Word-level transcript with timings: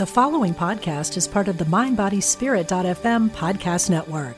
The 0.00 0.06
following 0.06 0.54
podcast 0.54 1.18
is 1.18 1.28
part 1.28 1.46
of 1.46 1.58
the 1.58 1.66
MindBodySpirit.fm 1.66 3.28
podcast 3.32 3.90
network. 3.90 4.34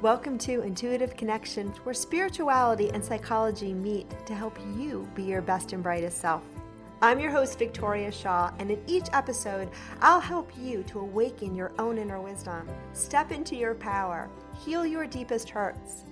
Welcome 0.00 0.38
to 0.38 0.62
Intuitive 0.62 1.16
Connections, 1.16 1.76
where 1.84 1.94
spirituality 1.94 2.90
and 2.90 3.04
psychology 3.04 3.72
meet 3.72 4.10
to 4.26 4.34
help 4.34 4.58
you 4.76 5.08
be 5.14 5.22
your 5.22 5.40
best 5.40 5.72
and 5.72 5.84
brightest 5.84 6.20
self. 6.20 6.42
I'm 7.00 7.20
your 7.20 7.30
host, 7.30 7.60
Victoria 7.60 8.10
Shaw, 8.10 8.50
and 8.58 8.68
in 8.68 8.82
each 8.88 9.06
episode, 9.12 9.70
I'll 10.00 10.18
help 10.18 10.50
you 10.58 10.82
to 10.88 10.98
awaken 10.98 11.54
your 11.54 11.70
own 11.78 11.96
inner 11.96 12.20
wisdom, 12.20 12.68
step 12.92 13.30
into 13.30 13.54
your 13.54 13.76
power, 13.76 14.28
heal 14.64 14.84
your 14.84 15.06
deepest 15.06 15.48
hurts, 15.48 16.02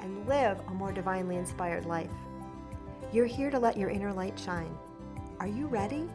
and 0.00 0.28
live 0.28 0.60
a 0.68 0.74
more 0.74 0.92
divinely 0.92 1.36
inspired 1.36 1.86
life. 1.86 2.10
You're 3.12 3.26
here 3.26 3.50
to 3.50 3.58
let 3.58 3.76
your 3.76 3.90
inner 3.90 4.10
light 4.10 4.38
shine. 4.38 4.74
Are 5.38 5.46
you 5.46 5.66
ready? 5.66 6.08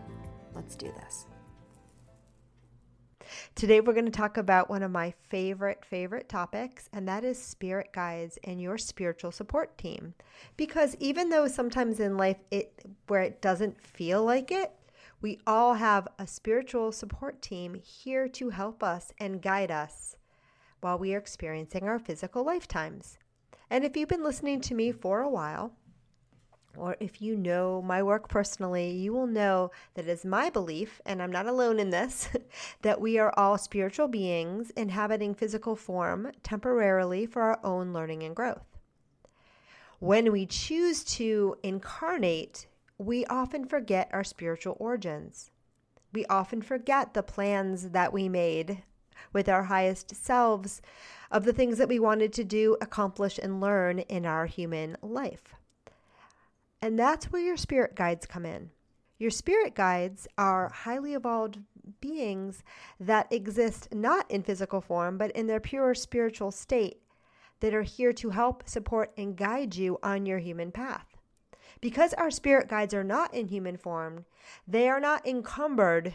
Let's 0.55 0.75
do 0.75 0.91
this. 1.03 1.27
Today, 3.53 3.81
we're 3.81 3.93
going 3.93 4.05
to 4.05 4.11
talk 4.11 4.37
about 4.37 4.67
one 4.67 4.81
of 4.81 4.89
my 4.89 5.13
favorite, 5.29 5.85
favorite 5.85 6.27
topics, 6.27 6.89
and 6.91 7.07
that 7.07 7.23
is 7.23 7.39
spirit 7.39 7.89
guides 7.93 8.39
and 8.45 8.59
your 8.59 8.79
spiritual 8.79 9.31
support 9.31 9.77
team. 9.77 10.15
Because 10.55 10.95
even 10.99 11.29
though 11.29 11.47
sometimes 11.47 11.99
in 11.99 12.17
life 12.17 12.37
it 12.49 12.73
where 13.05 13.21
it 13.21 13.43
doesn't 13.43 13.79
feel 13.79 14.23
like 14.23 14.51
it, 14.51 14.71
we 15.21 15.39
all 15.45 15.75
have 15.75 16.07
a 16.17 16.25
spiritual 16.25 16.91
support 16.91 17.43
team 17.43 17.75
here 17.75 18.27
to 18.29 18.49
help 18.49 18.81
us 18.81 19.11
and 19.19 19.41
guide 19.41 19.69
us 19.69 20.15
while 20.81 20.97
we 20.97 21.13
are 21.13 21.19
experiencing 21.19 21.83
our 21.83 21.99
physical 21.99 22.43
lifetimes. 22.43 23.19
And 23.69 23.83
if 23.83 23.95
you've 23.95 24.09
been 24.09 24.23
listening 24.23 24.61
to 24.61 24.73
me 24.73 24.91
for 24.91 25.21
a 25.21 25.29
while, 25.29 25.73
or 26.77 26.95
if 26.99 27.21
you 27.21 27.35
know 27.35 27.81
my 27.81 28.03
work 28.03 28.29
personally, 28.29 28.91
you 28.91 29.11
will 29.13 29.27
know 29.27 29.71
that 29.95 30.05
it 30.05 30.11
is 30.11 30.23
my 30.23 30.49
belief, 30.49 31.01
and 31.05 31.21
I'm 31.21 31.31
not 31.31 31.47
alone 31.47 31.79
in 31.79 31.89
this, 31.89 32.29
that 32.81 33.01
we 33.01 33.17
are 33.17 33.33
all 33.37 33.57
spiritual 33.57 34.07
beings 34.07 34.71
inhabiting 34.71 35.33
physical 35.33 35.75
form 35.75 36.31
temporarily 36.43 37.25
for 37.25 37.41
our 37.41 37.59
own 37.63 37.93
learning 37.93 38.23
and 38.23 38.35
growth. 38.35 38.77
When 39.99 40.31
we 40.31 40.45
choose 40.45 41.03
to 41.15 41.57
incarnate, 41.63 42.67
we 42.97 43.25
often 43.25 43.65
forget 43.65 44.09
our 44.13 44.23
spiritual 44.23 44.77
origins. 44.79 45.49
We 46.13 46.25
often 46.27 46.61
forget 46.61 47.13
the 47.13 47.23
plans 47.23 47.89
that 47.89 48.13
we 48.13 48.29
made 48.29 48.83
with 49.33 49.49
our 49.49 49.63
highest 49.63 50.15
selves 50.15 50.81
of 51.31 51.43
the 51.43 51.53
things 51.53 51.77
that 51.79 51.89
we 51.89 51.99
wanted 51.99 52.31
to 52.33 52.43
do, 52.43 52.77
accomplish, 52.79 53.39
and 53.41 53.59
learn 53.59 53.99
in 53.99 54.25
our 54.25 54.45
human 54.45 54.97
life. 55.01 55.55
And 56.81 56.97
that's 56.97 57.31
where 57.31 57.41
your 57.41 57.57
spirit 57.57 57.95
guides 57.95 58.25
come 58.25 58.45
in. 58.45 58.71
Your 59.17 59.31
spirit 59.31 59.73
guides 59.73 60.27
are 60.37 60.69
highly 60.69 61.13
evolved 61.13 61.59
beings 62.01 62.63
that 62.99 63.31
exist 63.31 63.93
not 63.93 64.29
in 64.29 64.43
physical 64.43 64.81
form, 64.81 65.17
but 65.17 65.31
in 65.31 65.47
their 65.47 65.59
pure 65.59 65.95
spiritual 65.95 66.51
state 66.51 67.01
that 67.59 67.73
are 67.73 67.83
here 67.83 68.13
to 68.13 68.29
help, 68.29 68.67
support, 68.67 69.11
and 69.17 69.35
guide 69.35 69.75
you 69.75 69.97
on 70.03 70.25
your 70.25 70.39
human 70.39 70.71
path. 70.71 71.17
Because 71.81 72.13
our 72.13 72.31
spirit 72.31 72.67
guides 72.67 72.93
are 72.93 73.03
not 73.03 73.33
in 73.33 73.47
human 73.47 73.77
form, 73.77 74.25
they 74.67 74.89
are 74.89 74.99
not 74.99 75.27
encumbered 75.27 76.13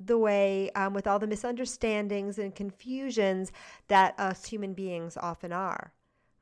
the 0.00 0.18
way 0.18 0.70
um, 0.70 0.92
with 0.92 1.06
all 1.06 1.18
the 1.18 1.26
misunderstandings 1.26 2.38
and 2.38 2.54
confusions 2.54 3.52
that 3.88 4.18
us 4.18 4.46
human 4.46 4.74
beings 4.74 5.16
often 5.16 5.52
are. 5.52 5.92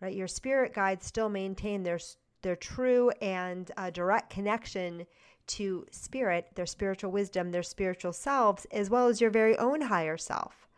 Right? 0.01 0.15
Your 0.15 0.29
spirit 0.29 0.75
guides 0.75 1.07
still 1.07 1.29
maintain 1.29 1.83
their 1.83 1.99
their 2.43 2.57
true 2.57 3.11
and 3.21 3.71
uh, 3.77 3.91
direct 3.91 4.31
connection 4.31 5.07
to 5.47 5.87
spirit, 5.91 6.49
their 6.55 6.67
spiritual 6.67 7.11
wisdom, 7.11 7.51
their 7.51 7.63
spiritual 7.63 8.13
selves, 8.13 8.67
as 8.71 8.91
well 8.91 9.09
as 9.09 9.21
your 9.21 9.31
very 9.31 9.57
own 9.59 9.83
higher 9.83 10.17
self. 10.17 10.69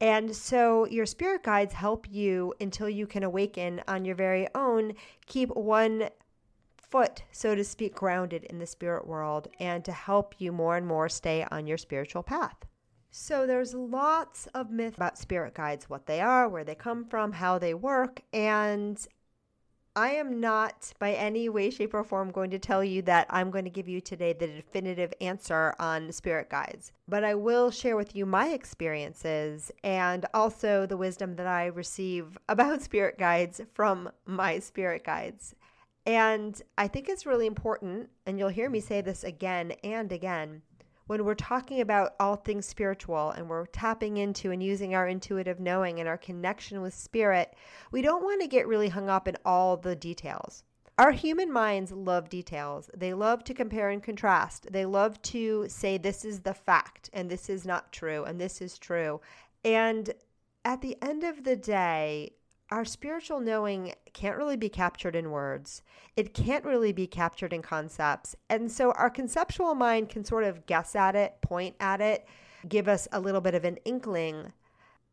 And 0.00 0.34
so 0.34 0.86
your 0.86 1.06
spirit 1.06 1.42
guides 1.42 1.72
help 1.72 2.06
you 2.10 2.52
until 2.60 2.88
you 2.88 3.06
can 3.06 3.22
awaken 3.22 3.82
on 3.86 4.04
your 4.04 4.16
very 4.16 4.48
own, 4.54 4.94
keep 5.26 5.50
one 5.50 6.10
foot, 6.76 7.22
so 7.32 7.54
to 7.54 7.64
speak, 7.64 7.94
grounded 7.94 8.44
in 8.44 8.58
the 8.58 8.66
spirit 8.66 9.06
world, 9.06 9.48
and 9.58 9.84
to 9.84 9.92
help 9.92 10.34
you 10.38 10.52
more 10.52 10.76
and 10.76 10.86
more 10.86 11.08
stay 11.08 11.46
on 11.50 11.66
your 11.66 11.78
spiritual 11.78 12.22
path. 12.22 12.56
So 13.10 13.46
there's 13.46 13.74
lots 13.74 14.48
of 14.54 14.70
myth 14.70 14.96
about 14.96 15.18
spirit 15.18 15.54
guides, 15.54 15.88
what 15.88 16.06
they 16.06 16.20
are, 16.20 16.48
where 16.48 16.64
they 16.64 16.74
come 16.74 17.04
from, 17.04 17.32
how 17.32 17.58
they 17.58 17.72
work, 17.72 18.20
and 18.32 18.98
I 19.96 20.10
am 20.10 20.40
not 20.40 20.92
by 20.98 21.12
any 21.12 21.48
way, 21.48 21.70
shape, 21.70 21.94
or 21.94 22.02
form 22.02 22.32
going 22.32 22.50
to 22.50 22.58
tell 22.58 22.82
you 22.82 23.00
that 23.02 23.28
I'm 23.30 23.52
going 23.52 23.64
to 23.64 23.70
give 23.70 23.88
you 23.88 24.00
today 24.00 24.32
the 24.32 24.48
definitive 24.48 25.14
answer 25.20 25.74
on 25.78 26.10
spirit 26.10 26.50
guides, 26.50 26.90
but 27.06 27.22
I 27.22 27.36
will 27.36 27.70
share 27.70 27.96
with 27.96 28.16
you 28.16 28.26
my 28.26 28.48
experiences 28.48 29.70
and 29.84 30.26
also 30.34 30.84
the 30.84 30.96
wisdom 30.96 31.36
that 31.36 31.46
I 31.46 31.66
receive 31.66 32.36
about 32.48 32.82
spirit 32.82 33.18
guides 33.18 33.60
from 33.72 34.10
my 34.26 34.58
spirit 34.58 35.04
guides. 35.04 35.54
And 36.06 36.60
I 36.76 36.88
think 36.88 37.08
it's 37.08 37.24
really 37.24 37.46
important, 37.46 38.10
and 38.26 38.36
you'll 38.36 38.48
hear 38.48 38.68
me 38.68 38.80
say 38.80 39.00
this 39.00 39.22
again 39.22 39.72
and 39.84 40.10
again 40.10 40.62
when 41.06 41.24
we're 41.24 41.34
talking 41.34 41.80
about 41.80 42.14
all 42.18 42.36
things 42.36 42.66
spiritual 42.66 43.30
and 43.30 43.48
we're 43.48 43.66
tapping 43.66 44.16
into 44.16 44.50
and 44.50 44.62
using 44.62 44.94
our 44.94 45.06
intuitive 45.06 45.60
knowing 45.60 46.00
and 46.00 46.08
our 46.08 46.16
connection 46.16 46.80
with 46.80 46.94
spirit, 46.94 47.54
we 47.90 48.02
don't 48.02 48.24
want 48.24 48.40
to 48.40 48.46
get 48.46 48.66
really 48.66 48.88
hung 48.88 49.08
up 49.08 49.28
in 49.28 49.36
all 49.44 49.76
the 49.76 49.94
details. 49.94 50.64
Our 50.96 51.10
human 51.10 51.52
minds 51.52 51.90
love 51.90 52.28
details. 52.28 52.88
They 52.96 53.14
love 53.14 53.42
to 53.44 53.54
compare 53.54 53.90
and 53.90 54.02
contrast. 54.02 54.68
They 54.70 54.86
love 54.86 55.20
to 55.22 55.66
say, 55.68 55.98
this 55.98 56.24
is 56.24 56.40
the 56.40 56.54
fact, 56.54 57.10
and 57.12 57.28
this 57.28 57.50
is 57.50 57.66
not 57.66 57.92
true, 57.92 58.22
and 58.24 58.40
this 58.40 58.62
is 58.62 58.78
true. 58.78 59.20
And 59.64 60.14
at 60.64 60.80
the 60.80 60.96
end 61.02 61.24
of 61.24 61.42
the 61.42 61.56
day, 61.56 62.34
our 62.74 62.84
spiritual 62.84 63.38
knowing 63.38 63.94
can't 64.14 64.36
really 64.36 64.56
be 64.56 64.68
captured 64.68 65.14
in 65.14 65.30
words. 65.30 65.80
It 66.16 66.34
can't 66.34 66.64
really 66.64 66.90
be 66.90 67.06
captured 67.06 67.52
in 67.52 67.62
concepts. 67.62 68.34
And 68.50 68.70
so 68.70 68.90
our 68.92 69.10
conceptual 69.10 69.76
mind 69.76 70.08
can 70.08 70.24
sort 70.24 70.42
of 70.42 70.66
guess 70.66 70.96
at 70.96 71.14
it, 71.14 71.36
point 71.40 71.76
at 71.78 72.00
it, 72.00 72.26
give 72.68 72.88
us 72.88 73.06
a 73.12 73.20
little 73.20 73.40
bit 73.40 73.54
of 73.54 73.64
an 73.64 73.76
inkling. 73.84 74.52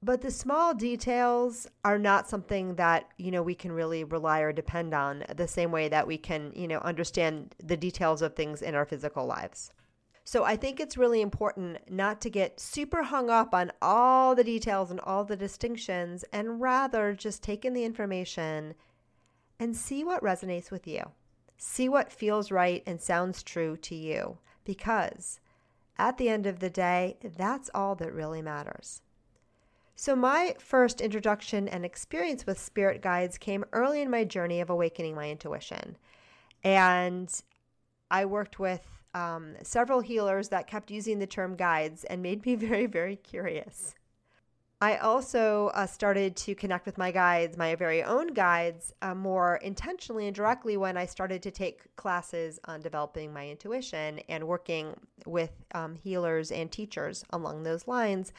But 0.02 0.22
the 0.22 0.32
small 0.32 0.74
details 0.74 1.68
are 1.86 2.00
not 2.00 2.28
something 2.28 2.74
that, 2.78 3.10
you 3.20 3.30
know, 3.30 3.44
we 3.44 3.54
can 3.54 3.72
really 3.72 4.06
rely 4.06 4.40
or 4.40 4.52
depend 4.52 4.96
on 4.96 5.24
the 5.36 5.48
same 5.48 5.72
way 5.72 5.88
that 5.88 6.08
we 6.08 6.18
can, 6.18 6.52
you 6.56 6.68
know, 6.68 6.80
understand 6.80 7.54
the 7.64 7.78
details 7.78 8.24
of 8.24 8.36
things 8.36 8.64
in 8.64 8.74
our 8.74 8.86
physical 8.86 9.28
lives. 9.28 9.72
So 10.24 10.44
I 10.44 10.56
think 10.56 10.80
it's 10.80 10.98
really 10.98 11.22
important 11.22 11.90
not 11.90 12.22
to 12.22 12.30
get 12.30 12.60
super 12.60 13.04
hung 13.04 13.30
up 13.30 13.54
on 13.54 13.72
all 13.82 14.36
the 14.36 14.44
details 14.44 14.92
and 14.92 15.00
all 15.00 15.24
the 15.24 15.36
distinctions 15.36 16.24
and 16.32 16.62
rather 16.62 17.14
just 17.14 17.44
take 17.44 17.66
in 17.66 17.74
the 17.74 17.84
information 17.84 18.76
and 19.60 19.76
see 19.76 20.04
what 20.04 20.24
resonates 20.24 20.72
with 20.72 20.88
you. 20.88 21.12
See 21.58 21.90
what 21.90 22.12
feels 22.12 22.52
right 22.52 22.84
and 22.86 23.02
sounds 23.02 23.44
true 23.44 23.78
to 23.78 23.96
you 23.96 24.38
because 24.64 25.40
at 25.98 26.18
the 26.18 26.30
end 26.30 26.48
of 26.48 26.60
the 26.60 26.70
day, 26.70 27.18
that's 27.22 27.70
all 27.76 27.96
that 27.96 28.14
really 28.14 28.42
matters. 28.42 29.02
So, 29.96 30.16
my 30.16 30.56
first 30.58 31.00
introduction 31.00 31.68
and 31.68 31.86
experience 31.86 32.48
with 32.48 32.60
spirit 32.60 33.04
guides 33.04 33.38
came 33.38 33.66
early 33.72 34.02
in 34.02 34.10
my 34.10 34.24
journey 34.24 34.62
of 34.62 34.72
awakening 34.72 35.14
my 35.14 35.30
intuition. 35.30 35.98
And 36.64 37.32
I 38.10 38.26
worked 38.26 38.58
with 38.58 39.01
um, 39.14 39.56
several 39.64 40.02
healers 40.02 40.50
that 40.50 40.68
kept 40.68 40.92
using 40.92 41.20
the 41.20 41.28
term 41.28 41.56
guides 41.56 42.04
and 42.06 42.22
made 42.22 42.46
me 42.46 42.56
very, 42.56 42.86
very 42.86 43.16
curious. 43.16 43.96
I 44.84 44.98
also 44.98 45.68
uh, 45.76 45.86
started 45.86 46.36
to 46.38 46.56
connect 46.56 46.88
with 46.88 46.98
my 46.98 47.12
guides, 47.12 47.56
my 47.56 47.76
very 47.76 48.02
own 48.02 48.34
guides, 48.34 48.96
uh, 49.04 49.14
more 49.14 49.58
intentionally 49.58 50.26
and 50.26 50.36
directly 50.36 50.76
when 50.76 50.98
I 50.98 51.06
started 51.06 51.44
to 51.44 51.52
take 51.52 51.96
classes 51.98 52.60
on 52.66 52.82
developing 52.82 53.32
my 53.32 53.48
intuition 53.48 54.22
and 54.28 54.48
working 54.48 54.96
with 55.28 55.52
um, 55.76 55.94
healers 55.94 56.52
and 56.52 56.72
teachers 56.72 57.24
along 57.30 57.62
those 57.62 57.88
lines. 57.88 58.34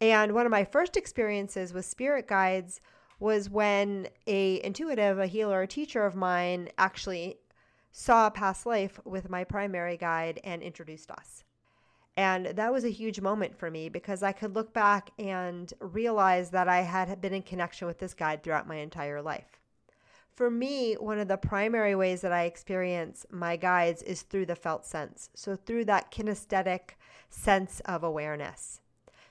And 0.00 0.34
one 0.34 0.46
of 0.46 0.52
my 0.52 0.64
first 0.64 0.96
experiences 0.96 1.72
with 1.72 1.84
spirit 1.84 2.28
guides 2.28 2.80
was 3.18 3.50
when 3.50 4.06
a 4.28 4.62
intuitive, 4.64 5.18
a 5.18 5.26
healer, 5.26 5.62
a 5.62 5.66
teacher 5.66 6.04
of 6.04 6.14
mine 6.14 6.68
actually 6.78 7.38
saw 7.92 8.26
a 8.26 8.30
past 8.30 8.66
life 8.66 8.98
with 9.04 9.30
my 9.30 9.44
primary 9.44 9.96
guide 9.96 10.40
and 10.42 10.62
introduced 10.62 11.10
us. 11.10 11.44
And 12.16 12.46
that 12.46 12.72
was 12.72 12.84
a 12.84 12.90
huge 12.90 13.20
moment 13.20 13.56
for 13.56 13.70
me 13.70 13.88
because 13.88 14.22
I 14.22 14.32
could 14.32 14.54
look 14.54 14.72
back 14.72 15.10
and 15.18 15.72
realize 15.80 16.50
that 16.50 16.68
I 16.68 16.80
had 16.80 17.20
been 17.20 17.32
in 17.32 17.42
connection 17.42 17.86
with 17.86 17.98
this 17.98 18.14
guide 18.14 18.42
throughout 18.42 18.68
my 18.68 18.76
entire 18.76 19.22
life. 19.22 19.60
For 20.34 20.50
me, 20.50 20.94
one 20.94 21.18
of 21.18 21.28
the 21.28 21.36
primary 21.36 21.94
ways 21.94 22.22
that 22.22 22.32
I 22.32 22.44
experience 22.44 23.26
my 23.30 23.56
guides 23.56 24.02
is 24.02 24.22
through 24.22 24.46
the 24.46 24.56
felt 24.56 24.84
sense. 24.86 25.30
So, 25.34 25.56
through 25.56 25.84
that 25.86 26.10
kinesthetic 26.10 26.96
sense 27.28 27.80
of 27.80 28.02
awareness. 28.02 28.80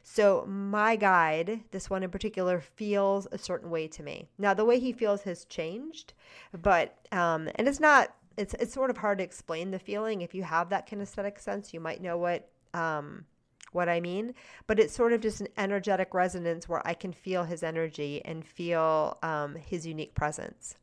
So, 0.04 0.46
my 0.48 0.96
guide, 0.96 1.62
this 1.72 1.90
one 1.90 2.04
in 2.04 2.12
particular, 2.12 2.60
feels 2.60 3.28
a 3.32 3.38
certain 3.38 3.72
way 3.72 3.88
to 3.90 4.04
me. 4.04 4.28
Now, 4.38 4.54
the 4.54 4.66
way 4.66 4.80
he 4.80 4.92
feels 4.92 5.24
has 5.24 5.46
changed, 5.46 6.14
but, 6.62 6.98
um, 7.12 7.50
and 7.56 7.68
it's 7.68 7.80
not 7.80 8.14
it's 8.38 8.54
it's 8.56 8.74
sort 8.74 8.90
of 8.90 8.98
hard 8.98 9.18
to 9.20 9.24
explain 9.24 9.72
the 9.72 9.80
feeling. 9.80 10.22
If 10.22 10.34
you 10.34 10.44
have 10.44 10.70
that 10.70 10.90
kinesthetic 10.90 11.40
sense, 11.40 11.74
you 11.74 11.80
might 11.80 12.02
know 12.02 12.18
what 12.18 12.50
um, 12.74 13.26
what 13.72 13.90
I 13.90 14.00
mean. 14.00 14.34
But 14.68 14.80
it's 14.80 14.96
sort 14.96 15.14
of 15.14 15.22
just 15.22 15.42
an 15.42 15.48
energetic 15.58 16.14
resonance 16.14 16.68
where 16.68 16.86
I 16.86 16.94
can 16.94 17.14
feel 17.14 17.44
his 17.44 17.64
energy 17.64 18.22
and 18.24 18.46
feel 18.46 19.18
um, 19.24 19.56
his 19.56 19.86
unique 19.86 20.16
presence. 20.16 20.76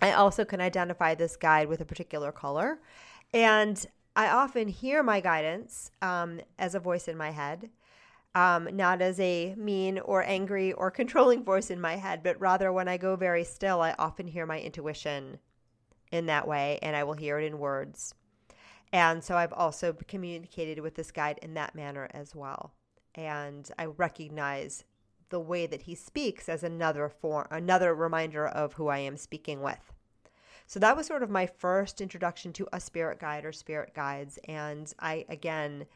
I 0.00 0.12
also 0.12 0.44
can 0.44 0.60
identify 0.60 1.14
this 1.14 1.36
guide 1.36 1.68
with 1.68 1.80
a 1.80 1.84
particular 1.84 2.30
color, 2.30 2.78
and 3.34 3.84
I 4.14 4.28
often 4.28 4.68
hear 4.68 5.02
my 5.02 5.20
guidance 5.20 5.90
um, 6.02 6.40
as 6.58 6.74
a 6.74 6.80
voice 6.80 7.08
in 7.08 7.16
my 7.16 7.30
head. 7.30 7.70
Um, 8.34 8.68
not 8.76 9.00
as 9.00 9.18
a 9.18 9.54
mean 9.56 9.98
or 9.98 10.22
angry 10.22 10.72
or 10.72 10.90
controlling 10.92 11.42
voice 11.42 11.70
in 11.70 11.80
my 11.80 11.96
head, 11.96 12.22
but 12.22 12.40
rather 12.40 12.70
when 12.72 12.86
I 12.86 12.96
go 12.96 13.16
very 13.16 13.42
still, 13.42 13.80
I 13.80 13.94
often 13.98 14.28
hear 14.28 14.46
my 14.46 14.60
intuition 14.60 15.38
in 16.10 16.26
that 16.26 16.46
way, 16.46 16.78
and 16.82 16.96
I 16.96 17.04
will 17.04 17.14
hear 17.14 17.38
it 17.38 17.44
in 17.44 17.58
words. 17.58 18.14
And 18.92 19.22
so 19.22 19.36
I've 19.36 19.52
also 19.52 19.94
communicated 20.06 20.80
with 20.80 20.94
this 20.94 21.10
guide 21.10 21.38
in 21.42 21.54
that 21.54 21.74
manner 21.74 22.08
as 22.12 22.34
well. 22.34 22.72
And 23.14 23.70
I 23.78 23.86
recognize 23.86 24.84
the 25.30 25.40
way 25.40 25.66
that 25.66 25.82
he 25.82 25.94
speaks 25.94 26.48
as 26.48 26.62
another 26.62 27.08
form, 27.08 27.46
another 27.50 27.94
reminder 27.94 28.46
of 28.46 28.74
who 28.74 28.88
I 28.88 28.98
am 28.98 29.16
speaking 29.16 29.60
with. 29.60 29.92
So 30.66 30.78
that 30.80 30.96
was 30.96 31.06
sort 31.06 31.22
of 31.22 31.30
my 31.30 31.46
first 31.46 32.00
introduction 32.00 32.52
to 32.54 32.68
a 32.72 32.80
spirit 32.80 33.18
guide 33.18 33.44
or 33.44 33.52
spirit 33.52 33.94
guides. 33.94 34.38
And 34.44 34.92
I, 34.98 35.24
again, 35.28 35.86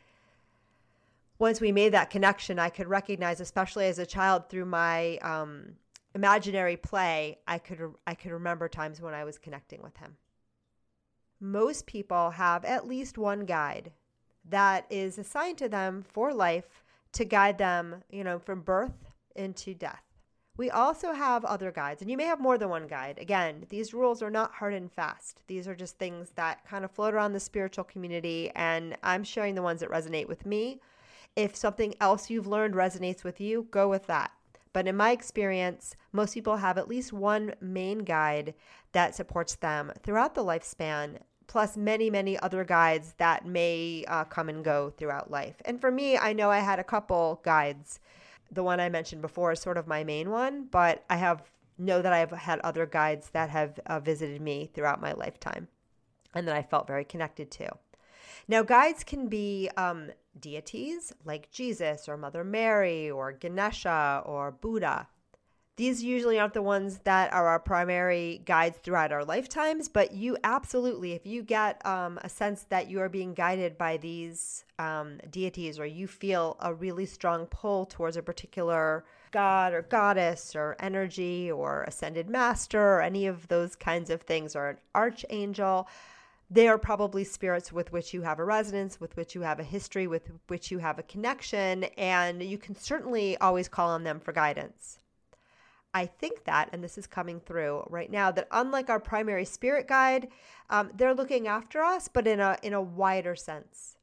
once 1.38 1.60
we 1.60 1.72
made 1.72 1.92
that 1.92 2.10
connection, 2.10 2.58
I 2.58 2.70
could 2.70 2.88
recognize, 2.88 3.40
especially 3.40 3.86
as 3.86 3.98
a 3.98 4.06
child, 4.06 4.48
through 4.48 4.66
my 4.66 5.18
um, 5.18 5.76
imaginary 6.14 6.76
play, 6.76 7.38
I 7.46 7.58
could 7.58 7.94
I 8.06 8.14
could 8.14 8.32
remember 8.32 8.68
times 8.68 9.00
when 9.00 9.14
I 9.14 9.24
was 9.24 9.38
connecting 9.38 9.82
with 9.82 9.96
him. 9.96 10.16
Most 11.40 11.86
people 11.86 12.30
have 12.30 12.64
at 12.64 12.86
least 12.86 13.18
one 13.18 13.44
guide 13.44 13.92
that 14.48 14.86
is 14.90 15.18
assigned 15.18 15.58
to 15.58 15.68
them 15.68 16.04
for 16.06 16.32
life 16.32 16.84
to 17.12 17.24
guide 17.24 17.58
them, 17.58 18.02
you 18.10 18.24
know, 18.24 18.38
from 18.38 18.60
birth 18.60 19.10
into 19.34 19.74
death. 19.74 20.02
We 20.56 20.70
also 20.70 21.12
have 21.12 21.44
other 21.44 21.72
guides, 21.72 22.02
and 22.02 22.10
you 22.10 22.16
may 22.16 22.24
have 22.24 22.40
more 22.40 22.58
than 22.58 22.68
one 22.68 22.86
guide. 22.86 23.18
Again, 23.18 23.64
these 23.70 23.94
rules 23.94 24.22
are 24.22 24.30
not 24.30 24.52
hard 24.52 24.74
and 24.74 24.92
fast. 24.92 25.40
These 25.46 25.66
are 25.66 25.74
just 25.74 25.98
things 25.98 26.30
that 26.34 26.66
kind 26.66 26.84
of 26.84 26.90
float 26.90 27.14
around 27.14 27.32
the 27.32 27.40
spiritual 27.40 27.84
community, 27.84 28.50
and 28.54 28.96
I'm 29.02 29.24
sharing 29.24 29.54
the 29.54 29.62
ones 29.62 29.80
that 29.80 29.90
resonate 29.90 30.28
with 30.28 30.44
me. 30.44 30.80
If 31.36 31.56
something 31.56 31.94
else 32.00 32.28
you've 32.28 32.46
learned 32.46 32.74
resonates 32.74 33.24
with 33.24 33.40
you, 33.40 33.66
go 33.70 33.88
with 33.88 34.06
that. 34.08 34.32
But 34.72 34.86
in 34.86 34.96
my 34.96 35.10
experience, 35.10 35.94
most 36.12 36.34
people 36.34 36.56
have 36.56 36.78
at 36.78 36.88
least 36.88 37.12
one 37.12 37.54
main 37.60 38.00
guide 38.00 38.54
that 38.92 39.14
supports 39.14 39.54
them 39.56 39.92
throughout 40.02 40.34
the 40.34 40.44
lifespan, 40.44 41.18
plus 41.46 41.76
many, 41.76 42.08
many 42.08 42.38
other 42.38 42.64
guides 42.64 43.14
that 43.18 43.46
may 43.46 44.04
uh, 44.08 44.24
come 44.24 44.48
and 44.48 44.64
go 44.64 44.90
throughout 44.96 45.30
life. 45.30 45.56
And 45.64 45.80
for 45.80 45.90
me, 45.90 46.16
I 46.16 46.32
know 46.32 46.50
I 46.50 46.60
had 46.60 46.78
a 46.78 46.84
couple 46.84 47.40
guides. 47.44 48.00
The 48.50 48.62
one 48.62 48.80
I 48.80 48.88
mentioned 48.88 49.22
before 49.22 49.52
is 49.52 49.60
sort 49.60 49.76
of 49.76 49.86
my 49.86 50.04
main 50.04 50.30
one, 50.30 50.68
but 50.70 51.04
I 51.10 51.16
have 51.16 51.42
know 51.78 52.02
that 52.02 52.12
I've 52.12 52.30
had 52.30 52.60
other 52.60 52.86
guides 52.86 53.30
that 53.30 53.50
have 53.50 53.78
uh, 53.86 54.00
visited 54.00 54.40
me 54.40 54.70
throughout 54.72 55.00
my 55.00 55.12
lifetime 55.12 55.68
and 56.34 56.46
that 56.46 56.56
I 56.56 56.62
felt 56.62 56.86
very 56.86 57.04
connected 57.04 57.50
to. 57.52 57.70
Now, 58.48 58.62
guides 58.62 59.04
can 59.04 59.28
be 59.28 59.70
um, 59.76 60.10
deities 60.38 61.12
like 61.24 61.50
Jesus 61.50 62.08
or 62.08 62.16
Mother 62.16 62.44
Mary 62.44 63.10
or 63.10 63.32
Ganesha 63.32 64.22
or 64.24 64.50
Buddha. 64.50 65.08
These 65.76 66.02
usually 66.02 66.38
aren't 66.38 66.52
the 66.52 66.60
ones 66.60 67.00
that 67.04 67.32
are 67.32 67.48
our 67.48 67.58
primary 67.58 68.42
guides 68.44 68.76
throughout 68.78 69.10
our 69.10 69.24
lifetimes, 69.24 69.88
but 69.88 70.12
you 70.12 70.36
absolutely, 70.44 71.12
if 71.12 71.24
you 71.24 71.42
get 71.42 71.84
um, 71.86 72.18
a 72.22 72.28
sense 72.28 72.64
that 72.68 72.90
you 72.90 73.00
are 73.00 73.08
being 73.08 73.32
guided 73.32 73.78
by 73.78 73.96
these 73.96 74.66
um, 74.78 75.18
deities 75.30 75.78
or 75.78 75.86
you 75.86 76.06
feel 76.06 76.58
a 76.60 76.74
really 76.74 77.06
strong 77.06 77.46
pull 77.46 77.86
towards 77.86 78.18
a 78.18 78.22
particular 78.22 79.04
god 79.30 79.72
or 79.72 79.80
goddess 79.80 80.54
or 80.54 80.76
energy 80.78 81.50
or 81.50 81.84
ascended 81.84 82.28
master 82.28 82.96
or 82.96 83.00
any 83.00 83.26
of 83.26 83.48
those 83.48 83.74
kinds 83.74 84.10
of 84.10 84.20
things 84.20 84.54
or 84.54 84.68
an 84.68 84.76
archangel, 84.94 85.88
they 86.52 86.68
are 86.68 86.76
probably 86.76 87.24
spirits 87.24 87.72
with 87.72 87.92
which 87.92 88.12
you 88.12 88.22
have 88.22 88.38
a 88.38 88.44
resonance, 88.44 89.00
with 89.00 89.16
which 89.16 89.34
you 89.34 89.40
have 89.40 89.58
a 89.58 89.64
history, 89.64 90.06
with 90.06 90.30
which 90.48 90.70
you 90.70 90.78
have 90.80 90.98
a 90.98 91.02
connection, 91.02 91.84
and 91.96 92.42
you 92.42 92.58
can 92.58 92.74
certainly 92.74 93.38
always 93.38 93.68
call 93.68 93.88
on 93.88 94.04
them 94.04 94.20
for 94.20 94.32
guidance. 94.32 94.98
I 95.94 96.04
think 96.04 96.44
that, 96.44 96.68
and 96.72 96.84
this 96.84 96.98
is 96.98 97.06
coming 97.06 97.40
through 97.40 97.86
right 97.88 98.10
now, 98.10 98.30
that 98.32 98.48
unlike 98.50 98.90
our 98.90 99.00
primary 99.00 99.46
spirit 99.46 99.88
guide, 99.88 100.28
um, 100.68 100.90
they're 100.94 101.14
looking 101.14 101.48
after 101.48 101.82
us, 101.82 102.08
but 102.08 102.26
in 102.26 102.38
a 102.38 102.58
in 102.62 102.74
a 102.74 102.82
wider 102.82 103.34
sense. 103.34 103.96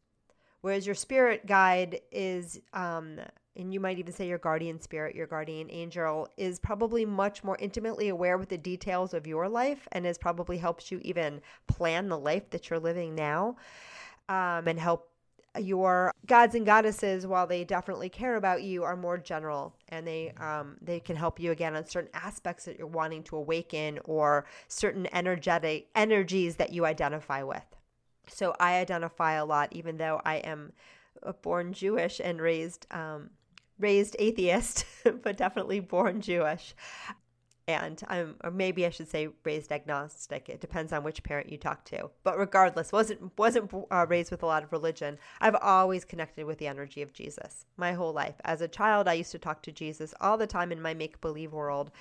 Whereas 0.61 0.87
your 0.87 0.95
spirit 0.95 1.45
guide 1.45 2.01
is 2.11 2.59
um, 2.73 3.19
and 3.55 3.73
you 3.73 3.79
might 3.79 3.99
even 3.99 4.13
say 4.13 4.27
your 4.27 4.37
guardian 4.37 4.79
spirit, 4.79 5.15
your 5.15 5.27
guardian 5.27 5.69
angel, 5.69 6.29
is 6.37 6.59
probably 6.59 7.05
much 7.05 7.43
more 7.43 7.57
intimately 7.59 8.09
aware 8.09 8.37
with 8.37 8.49
the 8.49 8.57
details 8.57 9.13
of 9.13 9.27
your 9.27 9.49
life 9.49 9.87
and 9.91 10.05
has 10.05 10.17
probably 10.17 10.57
helps 10.57 10.91
you 10.91 10.99
even 11.03 11.41
plan 11.67 12.09
the 12.09 12.17
life 12.17 12.49
that 12.51 12.69
you're 12.69 12.79
living 12.79 13.15
now 13.15 13.55
um, 14.29 14.67
and 14.67 14.79
help 14.79 15.09
your 15.59 16.13
gods 16.27 16.53
and 16.53 16.65
goddesses 16.65 17.25
while 17.25 17.47
they 17.47 17.63
definitely 17.63 18.07
care 18.07 18.35
about 18.35 18.61
you 18.61 18.83
are 18.83 18.95
more 18.95 19.17
general. 19.17 19.75
And 19.89 20.05
they 20.05 20.31
um, 20.39 20.77
they 20.81 20.99
can 20.99 21.15
help 21.15 21.39
you 21.39 21.51
again 21.51 21.75
on 21.75 21.85
certain 21.85 22.11
aspects 22.13 22.65
that 22.65 22.77
you're 22.77 22.87
wanting 22.87 23.23
to 23.23 23.35
awaken 23.35 23.99
or 24.05 24.45
certain 24.67 25.07
energetic 25.13 25.87
energies 25.95 26.55
that 26.57 26.71
you 26.71 26.85
identify 26.85 27.43
with. 27.43 27.65
So 28.27 28.55
i 28.59 28.75
identify 28.75 29.33
a 29.33 29.45
lot 29.45 29.69
even 29.71 29.97
though 29.97 30.21
i 30.23 30.35
am 30.35 30.71
born 31.41 31.73
jewish 31.73 32.21
and 32.23 32.39
raised 32.39 32.85
um, 32.91 33.29
raised 33.79 34.15
atheist, 34.19 34.85
but 35.23 35.37
definitely 35.37 35.79
born 35.79 36.21
Jewish. 36.21 36.75
And 37.67 38.01
I'm, 38.07 38.35
or 38.43 38.49
maybe 38.49 38.83
I 38.87 38.89
should 38.89 39.09
say 39.09 39.27
raised 39.43 39.71
agnostic. 39.71 40.49
It 40.49 40.59
depends 40.59 40.91
on 40.91 41.03
which 41.03 41.21
parent 41.21 41.51
you 41.51 41.57
talk 41.57 41.85
to. 41.85 42.09
But 42.23 42.39
regardless, 42.39 42.91
wasn't 42.91 43.37
wasn't 43.37 43.71
uh, 43.91 44.07
raised 44.09 44.31
with 44.31 44.41
a 44.41 44.47
lot 44.47 44.63
of 44.63 44.71
religion. 44.71 45.19
I've 45.39 45.55
always 45.61 46.03
connected 46.03 46.45
with 46.45 46.57
the 46.57 46.65
energy 46.65 47.03
of 47.03 47.13
Jesus 47.13 47.65
my 47.77 47.93
whole 47.93 48.11
life. 48.11 48.33
As 48.43 48.61
a 48.61 48.67
child, 48.67 49.07
I 49.07 49.13
used 49.13 49.31
to 49.33 49.39
talk 49.39 49.61
to 49.63 49.71
Jesus 49.71 50.15
all 50.19 50.35
the 50.35 50.47
time 50.47 50.71
in 50.71 50.81
my 50.81 50.95
make 50.95 51.21
believe 51.21 51.53
world, 51.53 51.91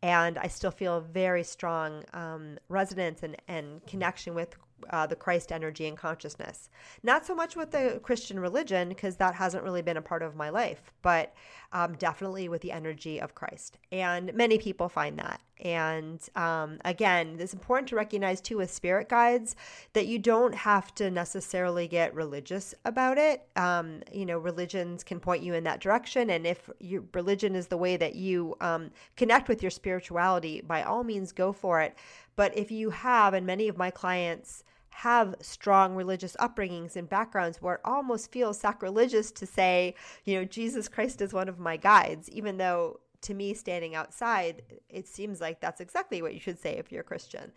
and 0.00 0.38
I 0.38 0.46
still 0.46 0.70
feel 0.70 0.98
a 0.98 1.00
very 1.00 1.42
strong 1.42 2.04
um, 2.12 2.58
resonance 2.68 3.24
and, 3.24 3.36
and 3.48 3.84
connection 3.86 4.32
with 4.34 4.54
uh, 4.90 5.06
the 5.06 5.16
Christ 5.16 5.52
energy 5.52 5.86
and 5.86 5.96
consciousness. 5.96 6.68
Not 7.02 7.26
so 7.26 7.34
much 7.34 7.56
with 7.56 7.70
the 7.70 8.00
Christian 8.02 8.38
religion, 8.40 8.88
because 8.88 9.16
that 9.16 9.34
hasn't 9.34 9.64
really 9.64 9.82
been 9.82 9.96
a 9.96 10.02
part 10.02 10.22
of 10.22 10.36
my 10.36 10.50
life, 10.50 10.92
but 11.02 11.34
um, 11.76 11.92
definitely 11.96 12.48
with 12.48 12.62
the 12.62 12.72
energy 12.72 13.20
of 13.20 13.34
Christ. 13.34 13.76
And 13.92 14.32
many 14.32 14.56
people 14.56 14.88
find 14.88 15.18
that. 15.18 15.42
And 15.60 16.26
um, 16.34 16.78
again, 16.86 17.36
it's 17.38 17.52
important 17.52 17.88
to 17.88 17.96
recognize 17.96 18.40
too 18.40 18.56
with 18.56 18.70
spirit 18.70 19.10
guides 19.10 19.56
that 19.92 20.06
you 20.06 20.18
don't 20.18 20.54
have 20.54 20.94
to 20.94 21.10
necessarily 21.10 21.86
get 21.86 22.14
religious 22.14 22.74
about 22.86 23.18
it. 23.18 23.46
Um, 23.56 24.02
you 24.10 24.24
know, 24.24 24.38
religions 24.38 25.04
can 25.04 25.20
point 25.20 25.42
you 25.42 25.52
in 25.52 25.64
that 25.64 25.80
direction. 25.80 26.30
And 26.30 26.46
if 26.46 26.70
your 26.80 27.04
religion 27.12 27.54
is 27.54 27.66
the 27.66 27.76
way 27.76 27.98
that 27.98 28.14
you 28.14 28.56
um, 28.62 28.90
connect 29.16 29.46
with 29.46 29.60
your 29.60 29.70
spirituality, 29.70 30.62
by 30.62 30.82
all 30.82 31.04
means, 31.04 31.30
go 31.30 31.52
for 31.52 31.82
it. 31.82 31.94
But 32.36 32.56
if 32.56 32.70
you 32.70 32.88
have, 32.88 33.34
and 33.34 33.46
many 33.46 33.68
of 33.68 33.76
my 33.76 33.90
clients 33.90 34.64
have 34.96 35.34
strong 35.40 35.94
religious 35.94 36.36
upbringings 36.40 36.96
and 36.96 37.06
backgrounds 37.08 37.60
where 37.60 37.74
it 37.74 37.80
almost 37.84 38.32
feels 38.32 38.58
sacrilegious 38.58 39.30
to 39.30 39.44
say, 39.44 39.94
you 40.24 40.34
know, 40.34 40.44
Jesus 40.44 40.88
Christ 40.88 41.20
is 41.20 41.34
one 41.34 41.50
of 41.50 41.58
my 41.58 41.76
guides, 41.76 42.30
even 42.30 42.56
though 42.56 43.00
to 43.22 43.34
me, 43.34 43.54
standing 43.54 43.94
outside, 43.94 44.62
it 44.88 45.06
seems 45.06 45.40
like 45.40 45.60
that's 45.60 45.80
exactly 45.80 46.22
what 46.22 46.32
you 46.32 46.40
should 46.40 46.58
say 46.58 46.76
if 46.78 46.90
you're 46.90 47.00
a 47.00 47.04
Christian, 47.04 47.52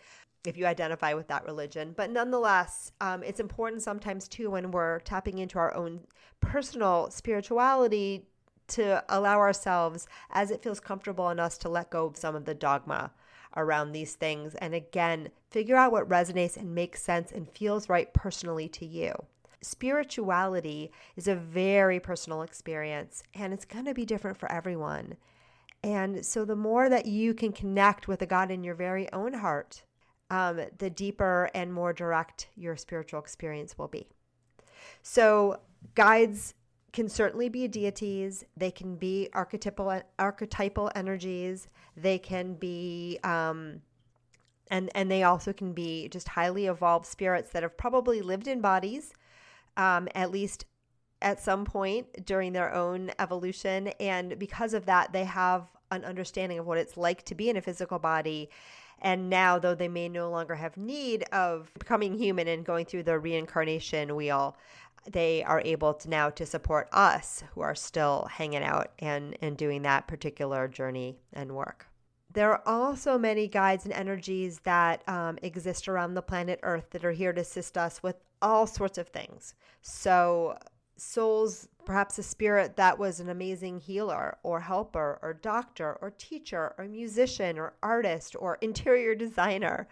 if 0.46 0.58
you 0.58 0.66
identify 0.66 1.14
with 1.14 1.28
that 1.28 1.46
religion. 1.46 1.94
But 1.96 2.12
nonetheless, 2.12 2.92
um, 3.00 3.24
it's 3.24 3.40
important 3.40 3.84
sometimes 3.84 4.28
too 4.28 4.50
when 4.50 4.72
we're 4.72 5.00
tapping 5.02 5.38
into 5.38 5.60
our 5.60 5.74
own 5.76 6.02
personal 6.42 7.10
spirituality 7.12 8.26
to 8.70 9.04
allow 9.10 9.40
ourselves, 9.40 10.08
as 10.32 10.52
it 10.52 10.64
feels 10.64 10.80
comfortable 10.80 11.30
in 11.30 11.40
us, 11.40 11.58
to 11.60 11.70
let 11.70 11.90
go 11.90 12.06
of 12.06 12.18
some 12.18 12.36
of 12.36 12.46
the 12.46 12.54
dogma 12.54 13.12
around 13.56 13.92
these 13.92 14.16
things. 14.16 14.56
And 14.56 14.74
again, 14.74 15.30
figure 15.50 15.76
out 15.76 15.92
what 15.92 16.08
resonates 16.08 16.58
and 16.58 16.74
makes 16.74 17.02
sense 17.02 17.32
and 17.32 17.50
feels 17.50 17.90
right 17.90 18.14
personally 18.14 18.68
to 18.70 18.86
you. 18.86 19.14
Spirituality 19.62 20.92
is 21.16 21.28
a 21.28 21.36
very 21.36 22.00
personal 22.00 22.44
experience 22.44 23.24
and 23.34 23.54
it's 23.54 23.66
going 23.66 23.86
to 23.86 23.94
be 23.94 24.06
different 24.06 24.38
for 24.38 24.50
everyone. 24.52 25.18
And 25.84 26.26
so, 26.26 26.46
the 26.46 26.56
more 26.56 26.90
that 26.90 27.06
you 27.06 27.34
can 27.34 27.52
connect 27.52 28.08
with 28.08 28.22
a 28.22 28.26
God 28.26 28.52
in 28.52 28.64
your 28.64 28.76
very 28.76 29.12
own 29.14 29.34
heart, 29.34 29.84
um, 30.30 30.62
the 30.78 30.90
deeper 30.90 31.50
and 31.54 31.74
more 31.74 31.94
direct 31.94 32.48
your 32.56 32.76
spiritual 32.76 33.20
experience 33.20 33.78
will 33.78 33.88
be. 33.88 34.08
So, 35.02 35.62
guides 35.96 36.54
can 36.92 37.10
certainly 37.10 37.50
be 37.50 37.68
deities. 37.68 38.46
They 38.58 38.72
can 38.72 38.96
be 38.96 39.30
archetypal 39.34 40.02
archetypal 40.18 40.92
energies. 40.96 41.68
They 41.96 42.18
can 42.20 42.56
be 42.56 43.20
um, 43.24 43.82
And, 44.72 44.92
and 44.94 45.10
they 45.10 45.24
also 45.24 45.52
can 45.52 45.74
be 45.74 46.08
just 46.10 46.28
highly 46.30 46.68
evolved 46.68 47.06
spirits 47.06 47.50
that 47.52 47.64
have 47.64 47.76
probably 47.76 48.22
lived 48.22 48.48
in 48.48 48.62
bodies, 48.62 49.14
um, 49.78 50.08
at 50.14 50.32
least 50.32 50.66
at 51.22 51.40
some 51.40 51.66
point 51.66 52.26
during 52.26 52.54
their 52.54 52.72
own 52.74 53.12
evolution. 53.18 53.88
And 54.00 54.38
because 54.38 54.76
of 54.76 54.86
that, 54.86 55.12
they 55.12 55.26
have 55.26 55.68
an 55.90 56.06
understanding 56.06 56.60
of 56.60 56.68
what 56.68 56.78
it's 56.78 56.98
like 56.98 57.24
to 57.26 57.36
be 57.36 57.50
in 57.50 57.58
a 57.58 57.62
physical 57.62 58.00
body. 58.00 58.50
And 59.02 59.30
now, 59.30 59.58
though 59.60 59.76
they 59.76 59.88
may 59.88 60.08
no 60.08 60.30
longer 60.30 60.56
have 60.56 60.78
need 60.78 61.24
of 61.32 61.72
becoming 61.80 62.14
human 62.14 62.48
and 62.48 62.64
going 62.64 62.86
through 62.86 63.04
the 63.04 63.18
reincarnation 63.18 64.16
wheel, 64.16 64.56
they 65.10 65.44
are 65.44 65.62
able 65.64 65.94
to 65.94 66.10
now 66.10 66.30
to 66.30 66.46
support 66.46 66.88
us 66.92 67.44
who 67.54 67.62
are 67.62 67.76
still 67.76 68.28
hanging 68.32 68.64
out 68.64 68.92
and, 69.00 69.38
and 69.42 69.58
doing 69.58 69.82
that 69.84 70.08
particular 70.08 70.68
journey 70.68 71.18
and 71.34 71.52
work. 71.52 71.88
There 72.32 72.52
are 72.52 72.62
also 72.66 73.18
many 73.18 73.48
guides 73.48 73.86
and 73.86 73.94
energies 73.94 74.60
that 74.60 75.08
um, 75.10 75.40
exist 75.42 75.88
around 75.88 76.14
the 76.14 76.22
planet 76.22 76.60
Earth 76.62 76.92
that 76.92 77.04
are 77.04 77.12
here 77.12 77.34
to 77.34 77.42
assist 77.42 77.78
us 77.78 78.04
with 78.04 78.18
all 78.42 78.68
sorts 78.68 78.98
of 78.98 79.08
things. 79.08 79.56
So, 79.82 80.58
souls, 80.96 81.68
perhaps 81.86 82.20
a 82.20 82.24
spirit 82.24 82.76
that 82.76 83.00
was 83.00 83.20
an 83.20 83.30
amazing 83.30 83.80
healer 83.80 84.38
or 84.44 84.60
helper 84.60 85.18
or 85.22 85.34
doctor 85.34 85.98
or 86.02 86.12
teacher 86.12 86.76
or 86.78 86.86
musician 86.86 87.58
or 87.58 87.74
artist 87.82 88.36
or 88.38 88.58
interior 88.62 89.16
designer 89.16 89.88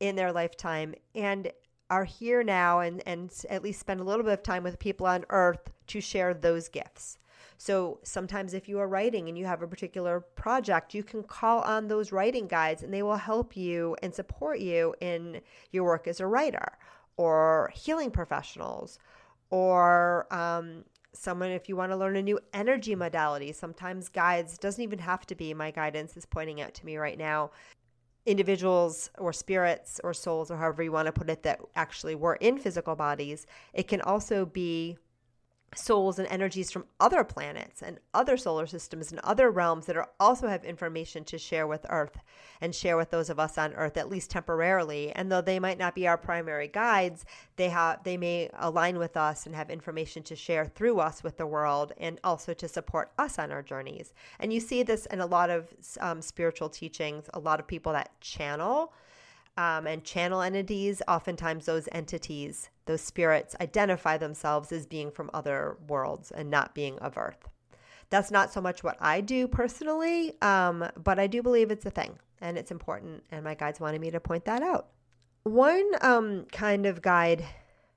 in 0.00 0.16
their 0.16 0.32
lifetime. 0.32 0.94
And 1.14 1.52
are 1.90 2.04
here 2.04 2.42
now 2.42 2.80
and, 2.80 3.02
and 3.06 3.32
at 3.48 3.62
least 3.62 3.80
spend 3.80 4.00
a 4.00 4.04
little 4.04 4.24
bit 4.24 4.32
of 4.32 4.42
time 4.42 4.62
with 4.62 4.78
people 4.78 5.06
on 5.06 5.24
earth 5.30 5.70
to 5.88 6.00
share 6.00 6.34
those 6.34 6.68
gifts. 6.68 7.18
So 7.56 7.98
sometimes 8.04 8.54
if 8.54 8.68
you 8.68 8.78
are 8.78 8.86
writing 8.86 9.28
and 9.28 9.36
you 9.36 9.46
have 9.46 9.62
a 9.62 9.66
particular 9.66 10.20
project, 10.20 10.94
you 10.94 11.02
can 11.02 11.24
call 11.24 11.60
on 11.62 11.88
those 11.88 12.12
writing 12.12 12.46
guides 12.46 12.82
and 12.82 12.94
they 12.94 13.02
will 13.02 13.16
help 13.16 13.56
you 13.56 13.96
and 14.02 14.14
support 14.14 14.60
you 14.60 14.94
in 15.00 15.40
your 15.72 15.84
work 15.84 16.06
as 16.06 16.20
a 16.20 16.26
writer 16.26 16.78
or 17.16 17.72
healing 17.74 18.12
professionals 18.12 18.98
or 19.50 20.32
um, 20.32 20.84
someone 21.12 21.50
if 21.50 21.68
you 21.68 21.76
want 21.76 21.90
to 21.90 21.96
learn 21.96 22.16
a 22.16 22.22
new 22.22 22.38
energy 22.52 22.94
modality 22.94 23.50
sometimes 23.50 24.08
guides 24.08 24.56
doesn't 24.58 24.84
even 24.84 24.98
have 24.98 25.26
to 25.26 25.34
be 25.34 25.52
my 25.52 25.70
guidance 25.70 26.16
is 26.16 26.26
pointing 26.26 26.60
out 26.60 26.74
to 26.74 26.86
me 26.86 26.96
right 26.96 27.18
now 27.18 27.50
individuals 28.28 29.10
or 29.18 29.32
spirits 29.32 30.00
or 30.04 30.12
souls 30.12 30.50
or 30.50 30.56
however 30.56 30.82
you 30.82 30.92
want 30.92 31.06
to 31.06 31.12
put 31.12 31.30
it 31.30 31.42
that 31.42 31.60
actually 31.76 32.14
were 32.14 32.34
in 32.36 32.58
physical 32.58 32.94
bodies 32.94 33.46
it 33.72 33.88
can 33.88 34.00
also 34.02 34.44
be 34.44 34.98
souls 35.74 36.18
and 36.18 36.26
energies 36.28 36.70
from 36.70 36.84
other 36.98 37.22
planets 37.22 37.82
and 37.82 37.98
other 38.14 38.36
solar 38.36 38.66
systems 38.66 39.10
and 39.10 39.20
other 39.20 39.50
realms 39.50 39.86
that 39.86 39.96
are 39.96 40.08
also 40.18 40.48
have 40.48 40.64
information 40.64 41.24
to 41.24 41.38
share 41.38 41.66
with 41.66 41.84
earth 41.90 42.18
and 42.60 42.74
share 42.74 42.96
with 42.96 43.10
those 43.10 43.28
of 43.30 43.38
us 43.38 43.58
on 43.58 43.74
earth 43.74 43.96
at 43.96 44.08
least 44.08 44.30
temporarily. 44.30 45.12
And 45.12 45.30
though 45.30 45.40
they 45.40 45.58
might 45.58 45.78
not 45.78 45.94
be 45.94 46.08
our 46.08 46.16
primary 46.16 46.68
guides 46.68 47.24
they 47.56 47.68
have 47.68 48.02
they 48.04 48.16
may 48.16 48.48
align 48.58 48.98
with 48.98 49.16
us 49.16 49.44
and 49.44 49.54
have 49.54 49.68
information 49.68 50.22
to 50.22 50.36
share 50.36 50.64
through 50.64 51.00
us 51.00 51.22
with 51.22 51.36
the 51.36 51.46
world 51.46 51.92
and 51.98 52.18
also 52.24 52.54
to 52.54 52.68
support 52.68 53.12
us 53.18 53.38
on 53.38 53.52
our 53.52 53.62
journeys. 53.62 54.14
And 54.38 54.52
you 54.52 54.60
see 54.60 54.82
this 54.82 55.06
in 55.06 55.20
a 55.20 55.26
lot 55.26 55.50
of 55.50 55.68
um, 56.00 56.22
spiritual 56.22 56.68
teachings 56.68 57.28
a 57.34 57.38
lot 57.38 57.60
of 57.60 57.66
people 57.66 57.92
that 57.92 58.18
channel 58.20 58.92
um, 59.58 59.88
and 59.88 60.04
channel 60.04 60.40
entities, 60.40 61.02
oftentimes 61.08 61.66
those 61.66 61.88
entities, 61.90 62.70
those 62.86 63.00
spirits, 63.00 63.56
identify 63.60 64.16
themselves 64.16 64.70
as 64.70 64.86
being 64.86 65.10
from 65.10 65.28
other 65.34 65.76
worlds 65.88 66.30
and 66.30 66.48
not 66.48 66.76
being 66.76 66.96
of 67.00 67.18
Earth. 67.18 67.48
That's 68.08 68.30
not 68.30 68.52
so 68.52 68.60
much 68.60 68.84
what 68.84 68.96
I 69.00 69.20
do 69.20 69.48
personally, 69.48 70.40
um, 70.42 70.88
but 71.02 71.18
I 71.18 71.26
do 71.26 71.42
believe 71.42 71.72
it's 71.72 71.84
a 71.84 71.90
thing 71.90 72.16
and 72.40 72.56
it's 72.56 72.70
important. 72.70 73.24
And 73.32 73.42
my 73.42 73.54
guides 73.54 73.80
wanted 73.80 74.00
me 74.00 74.12
to 74.12 74.20
point 74.20 74.44
that 74.44 74.62
out. 74.62 74.90
One 75.42 75.90
um, 76.02 76.46
kind 76.52 76.86
of 76.86 77.02
guide 77.02 77.44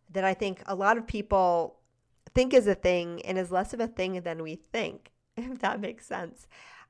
that 0.09 0.23
I 0.23 0.33
think 0.33 0.63
a 0.65 0.73
lot 0.73 0.97
of 0.97 1.05
people 1.05 1.77
think 2.33 2.55
is 2.55 2.65
a 2.65 2.75
thing 2.75 3.21
and 3.23 3.37
is 3.37 3.51
less 3.51 3.71
of 3.71 3.79
a 3.79 3.87
thing 3.87 4.19
than 4.21 4.41
we 4.41 4.55
think, 4.55 5.11
if 5.37 5.59
that 5.59 5.79
makes 5.79 6.07
sense, 6.07 6.47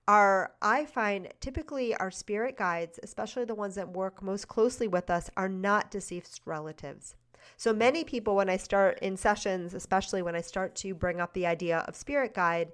are 0.08 0.54
I 0.62 0.86
find 0.86 1.30
typically 1.40 1.96
our 1.96 2.12
spirit 2.12 2.58
guides, 2.58 3.00
especially 3.04 3.46
the 3.46 3.56
ones 3.56 3.76
that 3.76 3.90
work 3.90 4.22
most 4.22 4.48
closely 4.48 4.88
with 4.88 5.10
us, 5.10 5.30
are 5.38 5.50
not 5.50 5.92
deceased 5.92 6.42
relatives. 6.46 7.16
So 7.58 7.74
many 7.74 8.04
people, 8.04 8.36
when 8.36 8.50
I 8.50 8.58
start 8.58 9.00
in 9.00 9.18
sessions, 9.18 9.74
especially 9.74 10.22
when 10.22 10.36
I 10.36 10.42
start 10.42 10.76
to 10.78 10.94
bring 10.94 11.22
up 11.22 11.34
the 11.34 11.46
idea 11.46 11.80
of 11.80 11.96
spirit 11.96 12.34
guide, 12.34 12.72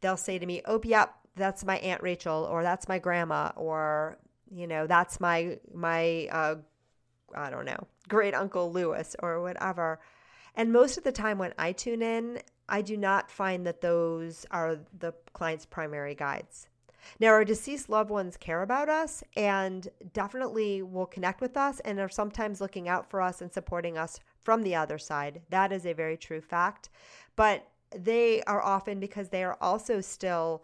they'll 0.00 0.16
say 0.16 0.38
to 0.38 0.46
me, 0.46 0.62
"Oh, 0.64 0.80
yep, 0.84 1.14
that's 1.36 1.64
my 1.64 1.78
aunt 1.78 2.02
Rachel, 2.02 2.44
or 2.50 2.62
that's 2.62 2.88
my 2.88 2.98
grandma, 2.98 3.52
or 3.56 4.18
you 4.50 4.66
know, 4.66 4.86
that's 4.86 5.20
my 5.20 5.58
my 5.72 6.28
uh, 6.32 6.56
I 7.34 7.50
don't 7.50 7.66
know, 7.66 7.86
great 8.08 8.34
uncle 8.34 8.72
Lewis, 8.72 9.16
or 9.22 9.42
whatever." 9.42 10.00
And 10.54 10.72
most 10.72 10.98
of 10.98 11.04
the 11.04 11.12
time, 11.12 11.38
when 11.38 11.54
I 11.58 11.72
tune 11.72 12.02
in, 12.02 12.40
I 12.68 12.82
do 12.82 12.96
not 12.96 13.30
find 13.30 13.66
that 13.66 13.80
those 13.80 14.46
are 14.50 14.78
the 14.98 15.12
client's 15.32 15.66
primary 15.66 16.14
guides. 16.14 16.68
Now, 17.18 17.28
our 17.28 17.44
deceased 17.44 17.88
loved 17.88 18.10
ones 18.10 18.36
care 18.36 18.62
about 18.62 18.88
us 18.88 19.22
and 19.36 19.88
definitely 20.12 20.82
will 20.82 21.06
connect 21.06 21.40
with 21.40 21.56
us 21.56 21.80
and 21.80 21.98
are 21.98 22.08
sometimes 22.08 22.60
looking 22.60 22.88
out 22.88 23.08
for 23.08 23.20
us 23.20 23.40
and 23.40 23.52
supporting 23.52 23.98
us 23.98 24.20
from 24.42 24.62
the 24.62 24.74
other 24.74 24.98
side. 24.98 25.42
That 25.50 25.72
is 25.72 25.86
a 25.86 25.92
very 25.92 26.16
true 26.16 26.40
fact. 26.40 26.90
But 27.36 27.66
they 27.94 28.42
are 28.42 28.62
often 28.62 29.00
because 29.00 29.28
they 29.28 29.44
are 29.44 29.58
also 29.60 30.00
still 30.00 30.62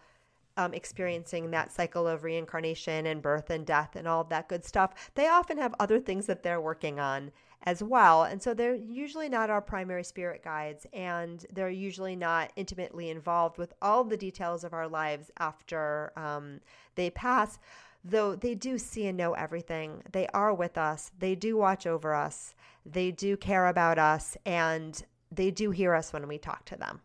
um, 0.56 0.72
experiencing 0.72 1.50
that 1.50 1.72
cycle 1.72 2.06
of 2.06 2.24
reincarnation 2.24 3.06
and 3.06 3.20
birth 3.20 3.50
and 3.50 3.66
death 3.66 3.96
and 3.96 4.08
all 4.08 4.24
that 4.24 4.48
good 4.48 4.64
stuff, 4.64 5.10
they 5.14 5.28
often 5.28 5.58
have 5.58 5.74
other 5.78 6.00
things 6.00 6.26
that 6.26 6.42
they're 6.42 6.60
working 6.60 6.98
on 6.98 7.30
as 7.62 7.82
well. 7.82 8.24
And 8.24 8.42
so 8.42 8.54
they're 8.54 8.74
usually 8.74 9.28
not 9.28 9.50
our 9.50 9.60
primary 9.60 10.04
spirit 10.04 10.42
guides, 10.42 10.86
and 10.92 11.44
they're 11.52 11.70
usually 11.70 12.16
not 12.16 12.52
intimately 12.56 13.10
involved 13.10 13.58
with 13.58 13.74
all 13.82 14.04
the 14.04 14.16
details 14.16 14.64
of 14.64 14.72
our 14.72 14.88
lives 14.88 15.30
after 15.38 16.12
um, 16.16 16.60
they 16.94 17.10
pass, 17.10 17.58
though 18.04 18.36
they 18.36 18.54
do 18.54 18.78
see 18.78 19.06
and 19.06 19.18
know 19.18 19.32
everything. 19.34 20.02
They 20.12 20.28
are 20.28 20.54
with 20.54 20.78
us, 20.78 21.10
they 21.18 21.34
do 21.34 21.56
watch 21.56 21.86
over 21.86 22.14
us, 22.14 22.54
they 22.84 23.10
do 23.10 23.36
care 23.36 23.66
about 23.66 23.98
us, 23.98 24.36
and 24.46 25.02
they 25.32 25.50
do 25.50 25.72
hear 25.72 25.94
us 25.94 26.12
when 26.12 26.28
we 26.28 26.38
talk 26.38 26.64
to 26.66 26.76
them. 26.76 27.00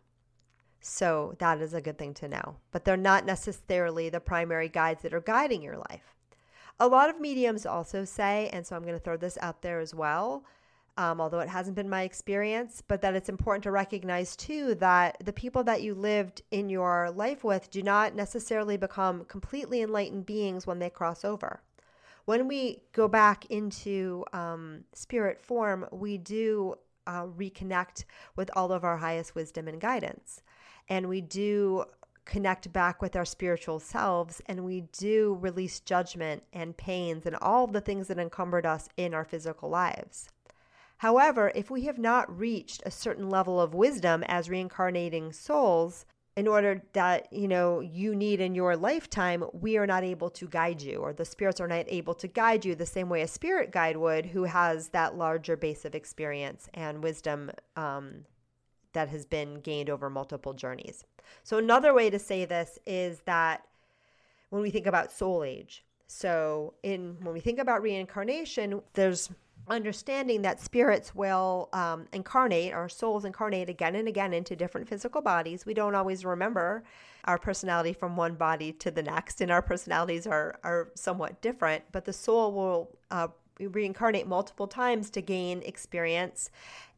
So 0.80 1.34
that 1.38 1.60
is 1.60 1.74
a 1.74 1.80
good 1.80 1.98
thing 1.98 2.14
to 2.14 2.28
know. 2.28 2.56
But 2.72 2.84
they're 2.84 2.96
not 2.96 3.24
necessarily 3.24 4.08
the 4.08 4.20
primary 4.20 4.68
guides 4.68 5.02
that 5.02 5.14
are 5.14 5.20
guiding 5.20 5.62
your 5.62 5.76
life. 5.76 6.16
A 6.80 6.88
lot 6.88 7.10
of 7.10 7.20
mediums 7.20 7.66
also 7.66 8.04
say, 8.04 8.50
and 8.52 8.66
so 8.66 8.74
I'm 8.74 8.82
going 8.82 8.94
to 8.94 9.00
throw 9.04 9.16
this 9.16 9.38
out 9.40 9.62
there 9.62 9.80
as 9.80 9.94
well, 9.94 10.44
um, 10.96 11.20
although 11.20 11.38
it 11.38 11.48
hasn't 11.48 11.76
been 11.76 11.88
my 11.88 12.02
experience, 12.02 12.82
but 12.86 13.00
that 13.02 13.14
it's 13.14 13.28
important 13.28 13.62
to 13.64 13.70
recognize 13.70 14.36
too 14.36 14.74
that 14.76 15.16
the 15.24 15.32
people 15.32 15.64
that 15.64 15.82
you 15.82 15.94
lived 15.94 16.42
in 16.50 16.68
your 16.68 17.10
life 17.10 17.44
with 17.44 17.70
do 17.70 17.82
not 17.82 18.14
necessarily 18.14 18.76
become 18.76 19.24
completely 19.24 19.80
enlightened 19.80 20.26
beings 20.26 20.66
when 20.66 20.78
they 20.78 20.90
cross 20.90 21.24
over. 21.24 21.62
When 22.24 22.46
we 22.46 22.82
go 22.92 23.08
back 23.08 23.46
into 23.46 24.24
um, 24.32 24.84
spirit 24.92 25.40
form, 25.40 25.86
we 25.90 26.18
do 26.18 26.76
uh, 27.06 27.24
reconnect 27.26 28.04
with 28.36 28.50
all 28.54 28.70
of 28.72 28.84
our 28.84 28.96
highest 28.96 29.34
wisdom 29.34 29.66
and 29.68 29.80
guidance. 29.80 30.42
And 30.88 31.08
we 31.08 31.20
do 31.20 31.84
connect 32.24 32.72
back 32.72 33.02
with 33.02 33.16
our 33.16 33.24
spiritual 33.24 33.80
selves 33.80 34.40
and 34.46 34.64
we 34.64 34.82
do 34.92 35.36
release 35.40 35.80
judgment 35.80 36.42
and 36.52 36.76
pains 36.76 37.26
and 37.26 37.36
all 37.36 37.66
the 37.66 37.80
things 37.80 38.08
that 38.08 38.18
encumbered 38.18 38.66
us 38.66 38.88
in 38.96 39.14
our 39.14 39.24
physical 39.24 39.68
lives. 39.68 40.28
However, 40.98 41.50
if 41.54 41.70
we 41.70 41.82
have 41.82 41.98
not 41.98 42.38
reached 42.38 42.82
a 42.86 42.90
certain 42.90 43.28
level 43.28 43.60
of 43.60 43.74
wisdom 43.74 44.22
as 44.28 44.48
reincarnating 44.48 45.32
souls, 45.32 46.06
in 46.36 46.48
order 46.48 46.82
that 46.94 47.30
you 47.32 47.46
know 47.46 47.80
you 47.80 48.14
need 48.14 48.40
in 48.40 48.54
your 48.54 48.76
lifetime 48.76 49.44
we 49.52 49.76
are 49.76 49.86
not 49.86 50.02
able 50.02 50.30
to 50.30 50.46
guide 50.46 50.80
you 50.80 50.96
or 50.96 51.12
the 51.12 51.24
spirits 51.24 51.60
are 51.60 51.68
not 51.68 51.84
able 51.88 52.14
to 52.14 52.26
guide 52.26 52.64
you 52.64 52.74
the 52.74 52.86
same 52.86 53.08
way 53.08 53.22
a 53.22 53.28
spirit 53.28 53.70
guide 53.70 53.96
would 53.96 54.26
who 54.26 54.44
has 54.44 54.88
that 54.88 55.16
larger 55.16 55.56
base 55.56 55.84
of 55.84 55.94
experience 55.94 56.68
and 56.74 57.02
wisdom 57.02 57.50
um, 57.76 58.24
that 58.92 59.08
has 59.08 59.24
been 59.24 59.60
gained 59.60 59.90
over 59.90 60.08
multiple 60.10 60.52
journeys. 60.52 61.04
So, 61.44 61.58
another 61.58 61.94
way 61.94 62.10
to 62.10 62.18
say 62.18 62.44
this 62.44 62.78
is 62.86 63.20
that 63.24 63.66
when 64.50 64.62
we 64.62 64.70
think 64.70 64.86
about 64.86 65.12
soul 65.12 65.44
age, 65.44 65.84
so 66.06 66.74
in 66.82 67.16
when 67.22 67.32
we 67.32 67.40
think 67.40 67.58
about 67.58 67.82
reincarnation, 67.82 68.82
there's 68.94 69.30
understanding 69.68 70.42
that 70.42 70.60
spirits 70.60 71.14
will 71.14 71.68
um, 71.72 72.06
incarnate, 72.12 72.72
our 72.72 72.88
souls 72.88 73.24
incarnate 73.24 73.68
again 73.68 73.94
and 73.94 74.08
again 74.08 74.32
into 74.32 74.56
different 74.56 74.88
physical 74.88 75.20
bodies. 75.20 75.64
We 75.64 75.74
don't 75.74 75.94
always 75.94 76.24
remember 76.24 76.84
our 77.24 77.38
personality 77.38 77.92
from 77.92 78.16
one 78.16 78.34
body 78.34 78.72
to 78.72 78.90
the 78.90 79.02
next, 79.02 79.40
and 79.40 79.50
our 79.50 79.62
personalities 79.62 80.26
are, 80.26 80.58
are 80.64 80.88
somewhat 80.94 81.40
different, 81.40 81.84
but 81.92 82.04
the 82.04 82.12
soul 82.12 82.52
will 82.52 82.90
uh, 83.10 83.28
reincarnate 83.60 84.26
multiple 84.26 84.66
times 84.66 85.10
to 85.10 85.20
gain 85.20 85.62
experience 85.62 86.50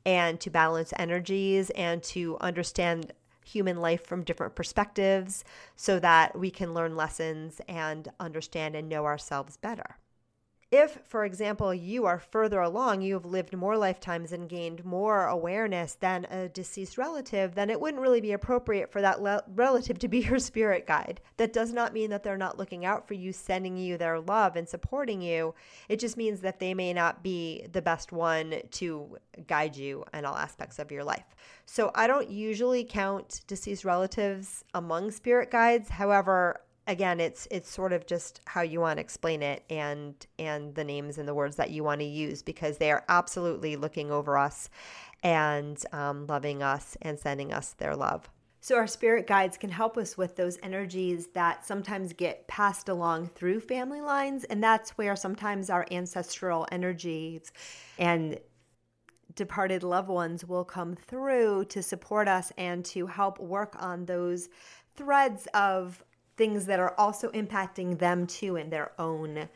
and 0.07 0.41
to 0.41 0.51
balance 0.51 0.93
energies 0.97 1.71
and 1.71 2.03
to 2.03 2.37
understand 2.41 3.13
human 3.45 3.77
life 3.77 4.07
from 4.07 4.25
different 4.25 4.55
perspectives 4.55 5.45
so 5.77 5.99
that 6.01 6.39
we 6.39 6.51
can 6.51 6.75
learn 6.75 6.97
lessons 6.97 7.61
and 7.69 8.09
understand 8.19 8.75
and 8.75 8.89
know 8.89 9.05
ourselves 9.05 9.57
better. 9.57 9.97
If, 10.77 10.99
for 11.05 11.25
example, 11.25 11.73
you 11.73 12.05
are 12.05 12.19
further 12.19 12.61
along, 12.61 13.01
you 13.01 13.15
have 13.15 13.25
lived 13.25 13.57
more 13.57 13.79
lifetimes 13.79 14.33
and 14.33 14.49
gained 14.49 14.85
more 14.85 15.27
awareness 15.27 15.95
than 15.95 16.25
a 16.25 16.49
deceased 16.49 16.99
relative, 16.99 17.55
then 17.55 17.71
it 17.71 17.81
wouldn't 17.81 18.03
really 18.03 18.21
be 18.21 18.33
appropriate 18.33 18.91
for 18.91 19.01
that 19.01 19.23
le- 19.23 19.45
relative 19.55 20.01
to 20.01 20.09
be 20.09 20.19
your 20.19 20.41
spirit 20.41 20.85
guide. 20.85 21.21
That 21.37 21.53
does 21.53 21.73
not 21.73 21.93
mean 21.93 22.11
that 22.11 22.25
they're 22.25 22.37
not 22.37 22.59
looking 22.59 22.85
out 22.85 23.07
for 23.07 23.15
you, 23.15 23.33
sending 23.33 23.77
you 23.77 23.97
their 23.97 24.19
love 24.19 24.57
and 24.57 24.69
supporting 24.69 25.23
you. 25.23 25.55
It 25.89 26.01
just 26.01 26.17
means 26.17 26.41
that 26.41 26.59
they 26.59 26.75
may 26.75 26.93
not 26.93 27.23
be 27.23 27.69
the 27.71 27.81
best 27.81 28.11
one 28.11 28.57
to 28.73 29.17
guide 29.47 29.77
you 29.77 30.03
in 30.13 30.25
all 30.25 30.37
aspects 30.37 30.81
of 30.81 30.91
your 30.91 31.05
life. 31.05 31.37
So 31.67 31.93
I 31.95 32.09
don't 32.09 32.29
usually 32.29 32.83
count 32.83 33.43
deceased 33.47 33.85
relatives 33.85 34.65
among 34.75 35.13
spirit 35.13 35.53
guides. 35.53 35.89
However, 35.89 36.63
again 36.87 37.21
it's 37.21 37.49
it's 37.51 37.71
sort 37.71 37.93
of 37.93 38.07
just 38.07 38.41
how 38.47 38.61
you 38.61 38.81
want 38.81 38.99
to 38.99 39.01
explain 39.01 39.43
it 39.43 39.63
and 39.71 40.27
and 40.39 40.75
the 40.75 40.85
names 40.85 41.19
and 41.19 41.27
the 41.27 41.35
words 41.35 41.57
that 41.57 41.71
you 41.71 41.83
want 41.83 42.01
to 42.01 42.07
use 42.07 42.43
because 42.43 42.79
they 42.79 42.91
are 42.91 43.05
absolutely 43.09 43.77
looking 43.77 44.11
over 44.11 44.37
us 44.37 44.69
and 45.23 45.85
um, 45.93 46.27
loving 46.27 46.63
us 46.63 46.97
and 47.01 47.19
sending 47.19 47.51
us 47.53 47.73
their 47.73 47.97
love. 47.97 48.29
So 48.61 48.77
our 48.77 48.87
spirit 48.87 49.27
guides 49.27 49.57
can 49.57 49.71
help 49.71 49.97
us 49.97 50.17
with 50.17 50.37
those 50.37 50.59
energies 50.63 51.29
that 51.29 51.67
sometimes 51.67 52.13
get 52.13 52.47
passed 52.47 52.89
along 52.89 53.29
through 53.29 53.61
family 53.61 54.01
lines 54.01 54.45
and 54.45 54.63
that's 54.63 54.91
where 54.93 55.17
sometimes 55.17 55.71
our 55.71 55.87
ancestral 55.91 56.67
energies 56.71 57.53
and 57.99 58.39
departed 59.35 59.83
loved 59.83 60.09
ones 60.09 60.45
will 60.45 60.65
come 60.65 60.95
through 60.95 61.65
to 61.67 61.83
support 61.83 62.29
us 62.29 62.53
and 62.57 62.85
to 62.85 63.07
help 63.07 63.39
work 63.39 63.75
on 63.79 64.05
those 64.05 64.49
threads 64.97 65.47
of 65.55 66.03
things 66.37 66.67
that 66.67 66.81
are 66.81 66.95
also 66.99 67.31
impacting 67.31 67.99
them 67.99 68.27
too 68.27 68.57
in 68.57 68.71
their 68.71 68.93
own 68.99 69.49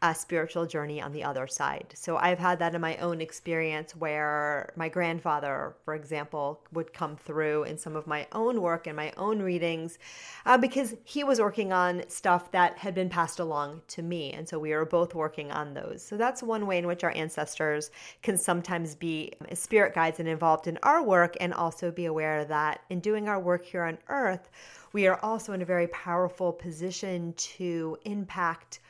uh, 0.00 0.12
spiritual 0.12 0.64
journey 0.64 1.00
on 1.02 1.12
the 1.12 1.24
other 1.24 1.46
side. 1.46 1.92
So 1.94 2.16
I've 2.16 2.38
had 2.38 2.60
that 2.60 2.74
in 2.74 2.80
my 2.80 2.96
own 2.98 3.20
experience 3.20 3.96
where 3.96 4.72
my 4.76 4.88
grandfather, 4.88 5.74
for 5.84 5.94
example, 5.94 6.60
would 6.72 6.92
come 6.92 7.16
through 7.16 7.64
in 7.64 7.78
some 7.78 7.96
of 7.96 8.06
my 8.06 8.26
own 8.32 8.62
work 8.62 8.86
and 8.86 8.96
my 8.96 9.12
own 9.16 9.40
readings 9.40 9.98
uh, 10.46 10.56
because 10.56 10.94
he 11.04 11.24
was 11.24 11.40
working 11.40 11.72
on 11.72 12.04
stuff 12.08 12.52
that 12.52 12.78
had 12.78 12.94
been 12.94 13.08
passed 13.08 13.40
along 13.40 13.82
to 13.88 14.02
me. 14.02 14.32
And 14.32 14.48
so 14.48 14.58
we 14.58 14.70
were 14.70 14.84
both 14.84 15.14
working 15.14 15.50
on 15.50 15.74
those. 15.74 16.02
So 16.02 16.16
that's 16.16 16.42
one 16.42 16.66
way 16.66 16.78
in 16.78 16.86
which 16.86 17.02
our 17.02 17.12
ancestors 17.16 17.90
can 18.22 18.36
sometimes 18.36 18.94
be 18.94 19.32
spirit 19.54 19.94
guides 19.94 20.20
and 20.20 20.28
involved 20.28 20.68
in 20.68 20.78
our 20.84 21.02
work 21.02 21.36
and 21.40 21.52
also 21.52 21.90
be 21.90 22.04
aware 22.04 22.44
that 22.44 22.82
in 22.88 23.00
doing 23.00 23.28
our 23.28 23.40
work 23.40 23.64
here 23.64 23.82
on 23.82 23.98
earth, 24.08 24.48
we 24.92 25.06
are 25.06 25.18
also 25.22 25.52
in 25.52 25.62
a 25.62 25.66
very 25.66 25.86
powerful 25.88 26.52
position 26.52 27.32
to 27.34 27.98
impact 28.04 28.80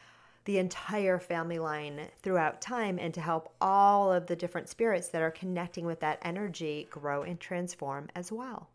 the 0.44 0.58
entire 0.58 1.18
family 1.18 1.58
line 1.58 2.00
throughout 2.22 2.62
time 2.62 2.98
and 2.98 3.12
to 3.12 3.20
help 3.20 3.52
all 3.60 4.10
of 4.10 4.26
the 4.26 4.36
different 4.36 4.68
spirits 4.68 5.08
that 5.08 5.20
are 5.20 5.30
connecting 5.30 5.84
with 5.84 6.00
that 6.00 6.18
energy 6.22 6.88
grow 6.90 7.22
and 7.22 7.38
transform 7.38 8.08
as 8.14 8.32
well. 8.32 8.70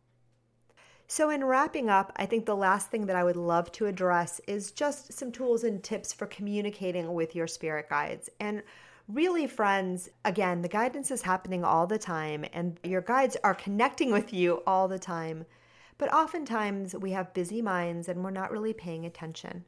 So, 1.07 1.29
in 1.29 1.43
wrapping 1.43 1.89
up, 1.89 2.11
I 2.15 2.25
think 2.25 2.45
the 2.45 2.55
last 2.55 2.89
thing 2.89 3.07
that 3.07 3.15
I 3.15 3.23
would 3.23 3.35
love 3.35 3.71
to 3.73 3.87
address 3.87 4.39
is 4.47 4.71
just 4.71 5.13
some 5.13 5.31
tools 5.31 5.63
and 5.63 5.83
tips 5.83 6.13
for 6.13 6.27
communicating 6.27 7.13
with 7.13 7.35
your 7.35 7.47
spirit 7.47 7.89
guides. 7.89 8.29
And 8.39 8.63
really, 9.07 9.47
friends, 9.47 10.09
again, 10.25 10.61
the 10.61 10.67
guidance 10.67 11.11
is 11.11 11.21
happening 11.23 11.63
all 11.63 11.87
the 11.87 11.97
time, 11.97 12.45
and 12.53 12.79
your 12.83 13.01
guides 13.01 13.35
are 13.43 13.55
connecting 13.55 14.11
with 14.11 14.31
you 14.33 14.61
all 14.65 14.87
the 14.87 14.99
time. 14.99 15.45
But 15.97 16.13
oftentimes 16.13 16.95
we 16.95 17.12
have 17.12 17.33
busy 17.33 17.62
minds 17.62 18.09
and 18.09 18.23
we're 18.23 18.31
not 18.31 18.51
really 18.51 18.73
paying 18.73 19.05
attention. 19.05 19.65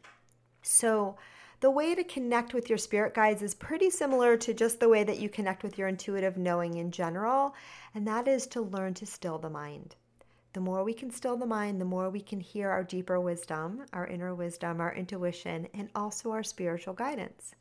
So, 0.62 1.18
the 1.62 1.72
way 1.72 1.96
to 1.96 2.04
connect 2.04 2.54
with 2.54 2.70
your 2.70 2.78
spirit 2.78 3.14
guides 3.14 3.42
is 3.42 3.56
pretty 3.56 3.90
similar 3.90 4.36
to 4.38 4.54
just 4.54 4.80
the 4.80 4.90
way 4.90 5.04
that 5.04 5.20
you 5.20 5.30
connect 5.30 5.64
with 5.64 5.78
your 5.78 5.88
intuitive 5.88 6.38
knowing 6.38 6.76
in 6.76 6.92
general, 6.92 7.56
and 7.94 8.06
that 8.08 8.28
is 8.28 8.46
to 8.48 8.62
learn 8.62 8.94
to 8.96 9.06
still 9.06 9.38
the 9.38 9.50
mind. 9.50 9.96
The 10.52 10.60
more 10.60 10.84
we 10.84 10.94
can 10.94 11.12
still 11.12 11.38
the 11.38 11.46
mind, 11.46 11.80
the 11.80 11.86
more 11.86 12.10
we 12.10 12.22
can 12.22 12.40
hear 12.40 12.70
our 12.70 12.84
deeper 12.84 13.20
wisdom, 13.20 13.86
our 13.94 14.06
inner 14.06 14.36
wisdom, 14.36 14.82
our 14.82 14.94
intuition, 14.94 15.68
and 15.74 15.90
also 15.96 16.32
our 16.32 16.44
spiritual 16.44 16.94
guidance. 16.94 17.56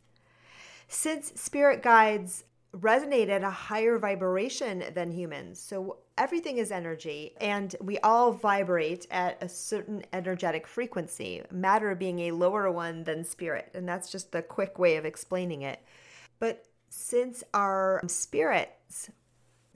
Since 0.89 1.41
spirit 1.41 1.83
guides 1.83 2.45
resonate 2.81 3.29
at 3.29 3.45
a 3.45 3.51
higher 3.51 3.99
vibration 3.99 4.85
than 4.95 5.13
humans. 5.13 5.61
So 5.61 5.99
everything 6.19 6.59
is 6.59 6.73
energy 6.73 7.35
and 7.41 7.75
we 7.81 7.99
all 7.99 8.33
vibrate 8.33 9.07
at 9.11 9.43
a 9.43 9.49
certain 9.49 10.03
energetic 10.13 10.67
frequency, 10.67 11.43
matter 11.51 11.95
being 11.95 12.21
a 12.21 12.33
lower 12.33 12.71
one 12.71 13.05
than 13.05 13.25
spirit. 13.25 13.71
And 13.75 13.89
that's 13.89 14.11
just 14.11 14.33
the 14.33 14.43
quick 14.43 14.79
way 14.79 14.97
of 14.97 15.05
explaining 15.05 15.63
it. 15.63 15.81
But 16.39 16.65
since 16.89 17.45
our 17.55 18.01
spirits, 18.07 19.11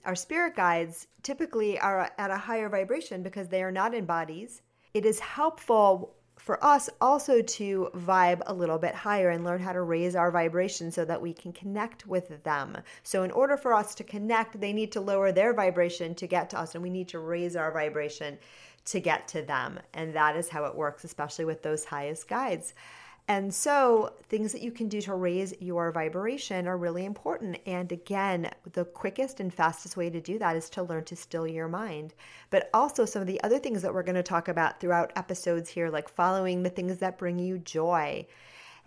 our 0.05 0.15
spirit 0.15 0.55
guides 0.55 1.07
typically 1.23 1.79
are 1.79 2.11
at 2.17 2.31
a 2.31 2.37
higher 2.37 2.69
vibration 2.69 3.23
because 3.23 3.49
they 3.49 3.63
are 3.63 3.71
not 3.71 3.93
in 3.93 4.05
bodies, 4.05 4.61
it 4.93 5.05
is 5.05 5.19
helpful 5.19 6.15
for 6.39 6.63
us 6.63 6.89
also 7.01 7.41
to 7.41 7.89
vibe 7.95 8.41
a 8.47 8.53
little 8.53 8.79
bit 8.79 8.95
higher 8.95 9.29
and 9.29 9.43
learn 9.43 9.59
how 9.59 9.73
to 9.73 9.81
raise 9.81 10.15
our 10.15 10.31
vibration 10.31 10.89
so 10.89 11.05
that 11.05 11.21
we 11.21 11.33
can 11.33 11.51
connect 11.51 12.07
with 12.07 12.43
them. 12.43 12.77
So, 13.03 13.23
in 13.23 13.31
order 13.31 13.57
for 13.57 13.73
us 13.73 13.93
to 13.95 14.03
connect, 14.03 14.59
they 14.59 14.73
need 14.73 14.91
to 14.93 15.01
lower 15.01 15.31
their 15.31 15.53
vibration 15.53 16.15
to 16.15 16.27
get 16.27 16.49
to 16.51 16.59
us, 16.59 16.73
and 16.73 16.81
we 16.81 16.89
need 16.89 17.09
to 17.09 17.19
raise 17.19 17.55
our 17.55 17.71
vibration 17.71 18.37
to 18.85 18.99
get 18.99 19.27
to 19.29 19.41
them. 19.41 19.79
And 19.93 20.13
that 20.15 20.35
is 20.35 20.49
how 20.49 20.65
it 20.65 20.75
works, 20.75 21.03
especially 21.03 21.45
with 21.45 21.61
those 21.61 21.85
highest 21.85 22.27
guides. 22.27 22.73
And 23.29 23.53
so, 23.53 24.13
things 24.27 24.51
that 24.53 24.63
you 24.63 24.71
can 24.71 24.87
do 24.87 25.01
to 25.01 25.13
raise 25.13 25.53
your 25.59 25.91
vibration 25.91 26.67
are 26.67 26.79
really 26.79 27.05
important. 27.05 27.59
And 27.67 27.91
again, 27.91 28.49
the 28.73 28.85
quickest 28.85 29.39
and 29.39 29.53
fastest 29.53 29.95
way 29.95 30.09
to 30.09 30.19
do 30.19 30.39
that 30.39 30.55
is 30.55 30.67
to 30.71 30.81
learn 30.81 31.03
to 31.03 31.15
still 31.15 31.45
your 31.45 31.67
mind. 31.67 32.15
But 32.49 32.71
also, 32.73 33.05
some 33.05 33.21
of 33.21 33.27
the 33.27 33.39
other 33.43 33.59
things 33.59 33.83
that 33.83 33.93
we're 33.93 34.01
going 34.01 34.15
to 34.15 34.23
talk 34.23 34.47
about 34.47 34.79
throughout 34.79 35.13
episodes 35.15 35.69
here, 35.69 35.91
like 35.91 36.09
following 36.09 36.63
the 36.63 36.71
things 36.71 36.97
that 36.97 37.19
bring 37.19 37.37
you 37.37 37.59
joy 37.59 38.25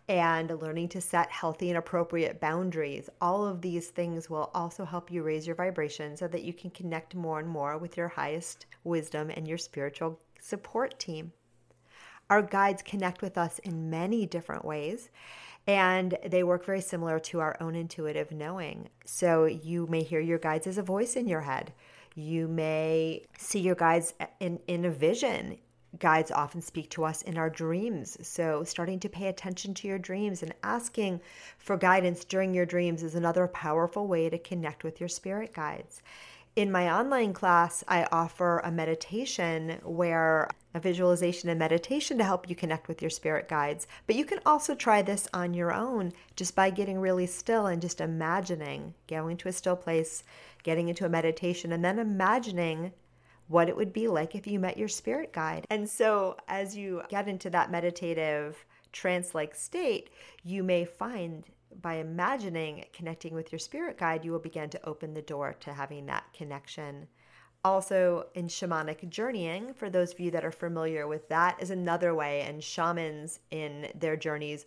and 0.09 0.51
learning 0.61 0.89
to 0.89 1.01
set 1.01 1.31
healthy 1.31 1.69
and 1.69 1.79
appropriate 1.79 2.41
boundaries. 2.41 3.09
All 3.21 3.47
of 3.47 3.63
these 3.63 3.91
things 3.91 4.29
will 4.29 4.51
also 4.55 4.85
help 4.85 5.13
you 5.13 5.23
raise 5.23 5.47
your 5.47 5.55
vibration 5.55 6.17
so 6.17 6.27
that 6.27 6.43
you 6.43 6.53
can 6.53 6.71
connect 6.71 7.15
more 7.15 7.39
and 7.39 7.49
more 7.49 7.79
with 7.79 7.97
your 7.97 8.09
highest 8.09 8.67
wisdom 8.83 9.31
and 9.31 9.47
your 9.47 9.59
spiritual 9.59 10.19
support 10.41 10.99
team. 10.99 11.31
Our 12.33 12.41
guides 12.41 12.81
connect 12.81 13.21
with 13.21 13.37
us 13.37 13.59
in 13.59 13.91
many 13.91 14.25
different 14.25 14.65
ways, 14.65 15.11
and 15.67 16.17
they 16.25 16.43
work 16.43 16.65
very 16.65 16.81
similar 16.81 17.19
to 17.19 17.41
our 17.41 17.59
own 17.61 17.75
intuitive 17.75 18.33
knowing. 18.33 18.89
So 19.05 19.45
you 19.45 19.87
may 19.89 20.03
hear 20.03 20.19
your 20.19 20.39
guides 20.39 20.67
as 20.67 20.79
a 20.79 20.83
voice 20.83 21.15
in 21.15 21.29
your 21.29 21.43
head. 21.43 21.75
You 22.15 22.49
may 22.49 23.27
see 23.37 23.61
your 23.61 23.75
guides 23.75 24.15
in, 24.41 24.61
in 24.67 24.87
a 24.87 24.91
vision. 24.91 25.59
Guides 25.99 26.31
often 26.31 26.63
speak 26.63 26.89
to 26.93 27.05
us 27.05 27.21
in 27.21 27.37
our 27.37 27.51
dreams. 27.51 28.17
So, 28.27 28.65
starting 28.65 28.99
to 29.01 29.11
pay 29.11 29.27
attention 29.27 29.75
to 29.75 29.87
your 29.87 29.99
dreams 29.99 30.43
and 30.43 30.55
asking 30.63 31.21
for 31.59 31.77
guidance 31.77 32.25
during 32.25 32.55
your 32.55 32.65
dreams 32.65 33.03
is 33.03 33.15
another 33.15 33.47
powerful 33.47 34.07
way 34.07 34.31
to 34.31 34.39
connect 34.39 34.85
with 34.85 35.01
your 35.01 35.11
spirit 35.11 35.53
guides. 35.53 36.01
In 36.55 36.71
my 36.71 36.93
online 36.93 37.33
class, 37.33 37.83
I 37.89 38.07
offer 38.13 38.59
a 38.59 38.71
meditation 38.71 39.79
where 39.85 40.51
a 40.75 40.81
visualization 40.81 41.49
and 41.49 41.59
meditation 41.59 42.19
to 42.19 42.25
help 42.25 42.47
you 42.47 42.55
connect 42.55 42.89
with 42.89 43.01
your 43.01 43.11
spirit 43.11 43.49
guides. 43.49 43.87
But 44.07 44.17
you 44.17 44.27
can 44.27 44.39
also 44.45 44.75
try 44.75 45.01
this 45.01 45.27
on 45.33 45.55
your 45.55 45.73
own 45.73 46.13
just 46.37 46.55
by 46.55 46.69
getting 46.69 46.99
really 46.99 47.27
still 47.27 47.67
and 47.67 47.81
just 47.81 48.03
imagining 48.03 48.93
going 49.07 49.39
to 49.39 49.49
a 49.49 49.53
still 49.53 49.77
place, 49.77 50.25
getting 50.63 50.91
into 50.91 51.07
a 51.07 51.09
meditation, 51.09 51.73
and 51.73 51.83
then 51.83 51.99
imagining 51.99 52.93
what 53.49 53.71
it 53.71 53.77
would 53.77 53.95
be 53.95 54.07
like 54.07 54.35
if 54.35 54.47
you 54.47 54.59
met 54.59 54.77
your 54.77 54.89
spirit 54.89 55.33
guide. 55.33 55.67
And 55.71 55.89
so, 55.89 56.37
as 56.49 56.77
you 56.77 57.01
get 57.09 57.29
into 57.29 57.49
that 57.49 57.71
meditative 57.71 58.67
trance 58.93 59.35
like 59.35 59.55
state, 59.55 60.11
you 60.45 60.63
may 60.63 60.85
find 60.85 61.45
by 61.81 61.95
imagining 61.95 62.85
connecting 62.93 63.35
with 63.35 63.53
your 63.53 63.59
spirit 63.59 63.99
guide, 63.99 64.25
you 64.25 64.33
will 64.33 64.39
begin 64.39 64.71
to 64.71 64.87
open 64.87 65.15
the 65.15 65.23
door 65.23 65.55
to 65.61 65.73
having 65.73 66.07
that 66.07 66.25
connection. 66.33 67.07
Also, 67.65 68.27
in 68.35 68.49
shamanic 68.49 69.09
journeying, 69.09 69.73
for 69.75 69.89
those 69.89 70.13
of 70.13 70.21
you 70.21 70.31
that 70.33 70.45
are 70.45 70.53
familiar 70.53 71.07
with 71.07 71.29
that, 71.29 71.63
is 71.63 71.71
another 71.71 72.15
way. 72.15 72.41
And 72.43 72.63
shamans 72.63 73.39
in 73.51 73.89
their 73.95 74.17
journeys 74.17 74.67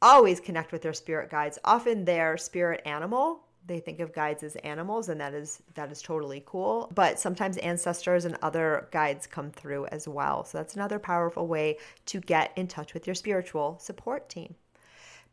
always 0.00 0.40
connect 0.40 0.72
with 0.72 0.82
their 0.82 0.92
spirit 0.92 1.30
guides, 1.30 1.58
often 1.64 2.04
their 2.04 2.36
spirit 2.36 2.82
animal. 2.84 3.42
They 3.66 3.80
think 3.80 4.00
of 4.00 4.14
guides 4.14 4.42
as 4.42 4.56
animals, 4.56 5.08
and 5.08 5.20
that 5.20 5.34
is 5.34 5.62
that 5.74 5.92
is 5.92 6.00
totally 6.00 6.42
cool. 6.46 6.90
But 6.94 7.18
sometimes 7.18 7.58
ancestors 7.58 8.24
and 8.24 8.38
other 8.42 8.88
guides 8.90 9.26
come 9.26 9.50
through 9.50 9.86
as 9.86 10.08
well. 10.08 10.44
So 10.44 10.58
that's 10.58 10.76
another 10.76 10.98
powerful 10.98 11.46
way 11.46 11.78
to 12.06 12.20
get 12.20 12.52
in 12.56 12.68
touch 12.68 12.94
with 12.94 13.06
your 13.06 13.14
spiritual 13.14 13.78
support 13.78 14.28
team. 14.28 14.54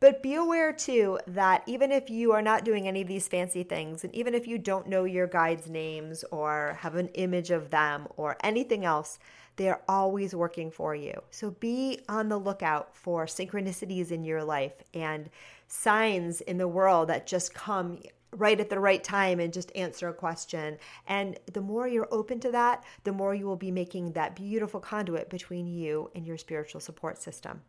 But 0.00 0.22
be 0.22 0.34
aware 0.34 0.72
too 0.72 1.18
that 1.26 1.64
even 1.66 1.90
if 1.90 2.08
you 2.08 2.30
are 2.32 2.42
not 2.42 2.64
doing 2.64 2.86
any 2.86 3.02
of 3.02 3.08
these 3.08 3.26
fancy 3.26 3.64
things, 3.64 4.04
and 4.04 4.14
even 4.14 4.32
if 4.32 4.46
you 4.46 4.56
don't 4.56 4.86
know 4.86 5.04
your 5.04 5.26
guides' 5.26 5.68
names 5.68 6.24
or 6.30 6.78
have 6.80 6.94
an 6.94 7.08
image 7.14 7.50
of 7.50 7.70
them 7.70 8.06
or 8.16 8.36
anything 8.44 8.84
else, 8.84 9.18
they 9.56 9.68
are 9.68 9.82
always 9.88 10.36
working 10.36 10.70
for 10.70 10.94
you. 10.94 11.20
So 11.32 11.50
be 11.50 12.00
on 12.08 12.28
the 12.28 12.38
lookout 12.38 12.94
for 12.96 13.26
synchronicities 13.26 14.12
in 14.12 14.22
your 14.22 14.44
life 14.44 14.84
and 14.94 15.30
signs 15.66 16.40
in 16.42 16.58
the 16.58 16.68
world 16.68 17.08
that 17.08 17.26
just 17.26 17.54
come 17.54 17.98
right 18.30 18.60
at 18.60 18.70
the 18.70 18.78
right 18.78 19.02
time 19.02 19.40
and 19.40 19.52
just 19.52 19.72
answer 19.74 20.08
a 20.08 20.14
question. 20.14 20.78
And 21.08 21.40
the 21.52 21.60
more 21.60 21.88
you're 21.88 22.08
open 22.12 22.38
to 22.40 22.52
that, 22.52 22.84
the 23.02 23.12
more 23.12 23.34
you 23.34 23.46
will 23.46 23.56
be 23.56 23.72
making 23.72 24.12
that 24.12 24.36
beautiful 24.36 24.78
conduit 24.78 25.28
between 25.28 25.66
you 25.66 26.10
and 26.14 26.24
your 26.24 26.38
spiritual 26.38 26.80
support 26.80 27.20
system. 27.20 27.62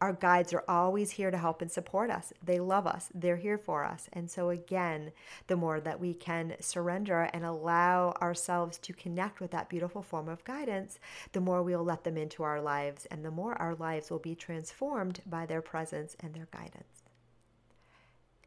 Our 0.00 0.14
guides 0.14 0.54
are 0.54 0.64
always 0.66 1.10
here 1.10 1.30
to 1.30 1.36
help 1.36 1.60
and 1.60 1.70
support 1.70 2.10
us. 2.10 2.32
They 2.42 2.58
love 2.58 2.86
us, 2.86 3.10
they're 3.14 3.36
here 3.36 3.58
for 3.58 3.84
us. 3.84 4.08
And 4.14 4.30
so, 4.30 4.48
again, 4.48 5.12
the 5.46 5.56
more 5.56 5.78
that 5.78 6.00
we 6.00 6.14
can 6.14 6.54
surrender 6.58 7.28
and 7.34 7.44
allow 7.44 8.12
ourselves 8.22 8.78
to 8.78 8.94
connect 8.94 9.40
with 9.40 9.50
that 9.50 9.68
beautiful 9.68 10.02
form 10.02 10.28
of 10.28 10.42
guidance, 10.44 10.98
the 11.32 11.40
more 11.40 11.62
we'll 11.62 11.84
let 11.84 12.04
them 12.04 12.16
into 12.16 12.42
our 12.42 12.62
lives, 12.62 13.06
and 13.10 13.22
the 13.22 13.30
more 13.30 13.54
our 13.60 13.74
lives 13.74 14.10
will 14.10 14.18
be 14.18 14.34
transformed 14.34 15.20
by 15.26 15.44
their 15.44 15.60
presence 15.60 16.16
and 16.20 16.32
their 16.32 16.48
guidance. 16.50 17.02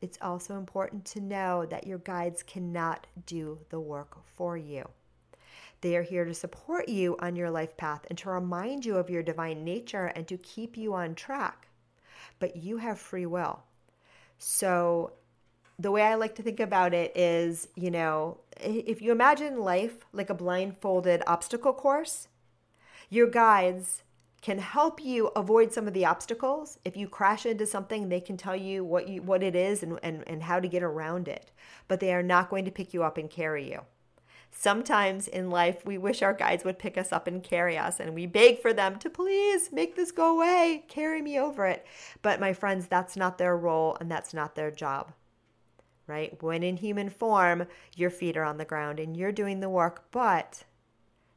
It's 0.01 0.17
also 0.21 0.57
important 0.57 1.05
to 1.05 1.21
know 1.21 1.67
that 1.67 1.85
your 1.85 1.99
guides 1.99 2.41
cannot 2.41 3.05
do 3.27 3.59
the 3.69 3.79
work 3.79 4.17
for 4.35 4.57
you. 4.57 4.89
They 5.83 5.97
are 5.97 6.01
here 6.01 6.23
to 6.23 6.33
support 6.33 6.87
you 6.87 7.17
on 7.19 7.35
your 7.35 7.51
life 7.51 7.75
path 7.75 8.05
and 8.09 8.17
to 8.19 8.29
remind 8.29 8.85
you 8.85 8.95
of 8.95 9.09
your 9.09 9.21
divine 9.21 9.65
nature 9.65 10.05
and 10.15 10.25
to 10.29 10.37
keep 10.37 10.77
you 10.77 10.93
on 10.93 11.13
track. 11.13 11.67
But 12.39 12.55
you 12.55 12.77
have 12.77 12.97
free 12.97 13.25
will. 13.25 13.63
So, 14.37 15.11
the 15.77 15.91
way 15.91 16.03
I 16.03 16.15
like 16.15 16.35
to 16.35 16.41
think 16.41 16.61
about 16.61 16.93
it 16.93 17.11
is, 17.17 17.67
you 17.75 17.91
know, 17.91 18.37
if 18.61 19.01
you 19.01 19.11
imagine 19.11 19.59
life 19.59 20.05
like 20.13 20.29
a 20.29 20.33
blindfolded 20.33 21.21
obstacle 21.27 21.73
course, 21.73 22.29
your 23.09 23.27
guides 23.27 24.03
can 24.41 24.59
help 24.59 25.03
you 25.03 25.31
avoid 25.35 25.73
some 25.73 25.85
of 25.85 25.93
the 25.93 26.05
obstacles. 26.05 26.79
If 26.85 26.95
you 26.95 27.09
crash 27.09 27.45
into 27.45 27.65
something, 27.65 28.07
they 28.07 28.21
can 28.21 28.37
tell 28.37 28.55
you 28.55 28.85
what 28.85 29.09
you 29.09 29.21
what 29.21 29.43
it 29.43 29.53
is 29.53 29.83
and, 29.83 29.99
and, 30.01 30.23
and 30.27 30.43
how 30.43 30.61
to 30.61 30.67
get 30.69 30.81
around 30.81 31.27
it. 31.27 31.51
But 31.89 31.99
they 31.99 32.13
are 32.13 32.23
not 32.23 32.49
going 32.49 32.63
to 32.63 32.71
pick 32.71 32.93
you 32.93 33.03
up 33.03 33.17
and 33.17 33.29
carry 33.29 33.69
you. 33.69 33.81
Sometimes 34.55 35.27
in 35.27 35.49
life, 35.49 35.83
we 35.83 35.97
wish 35.97 36.21
our 36.21 36.33
guides 36.33 36.63
would 36.63 36.77
pick 36.77 36.95
us 36.95 37.11
up 37.11 37.25
and 37.25 37.43
carry 37.43 37.75
us, 37.75 37.99
and 37.99 38.13
we 38.13 38.27
beg 38.27 38.61
for 38.61 38.71
them 38.71 38.99
to 38.99 39.09
please 39.09 39.71
make 39.71 39.95
this 39.95 40.11
go 40.11 40.35
away, 40.35 40.85
carry 40.87 41.23
me 41.23 41.39
over 41.39 41.65
it. 41.65 41.85
But 42.21 42.39
my 42.39 42.53
friends, 42.53 42.87
that's 42.87 43.17
not 43.17 43.39
their 43.39 43.57
role 43.57 43.97
and 43.99 44.09
that's 44.11 44.33
not 44.33 44.53
their 44.53 44.69
job, 44.69 45.11
right? 46.05 46.41
When 46.41 46.61
in 46.61 46.77
human 46.77 47.09
form, 47.09 47.65
your 47.95 48.11
feet 48.11 48.37
are 48.37 48.43
on 48.43 48.57
the 48.57 48.63
ground 48.63 48.99
and 48.99 49.17
you're 49.17 49.31
doing 49.31 49.59
the 49.59 49.69
work, 49.69 50.05
but 50.11 50.63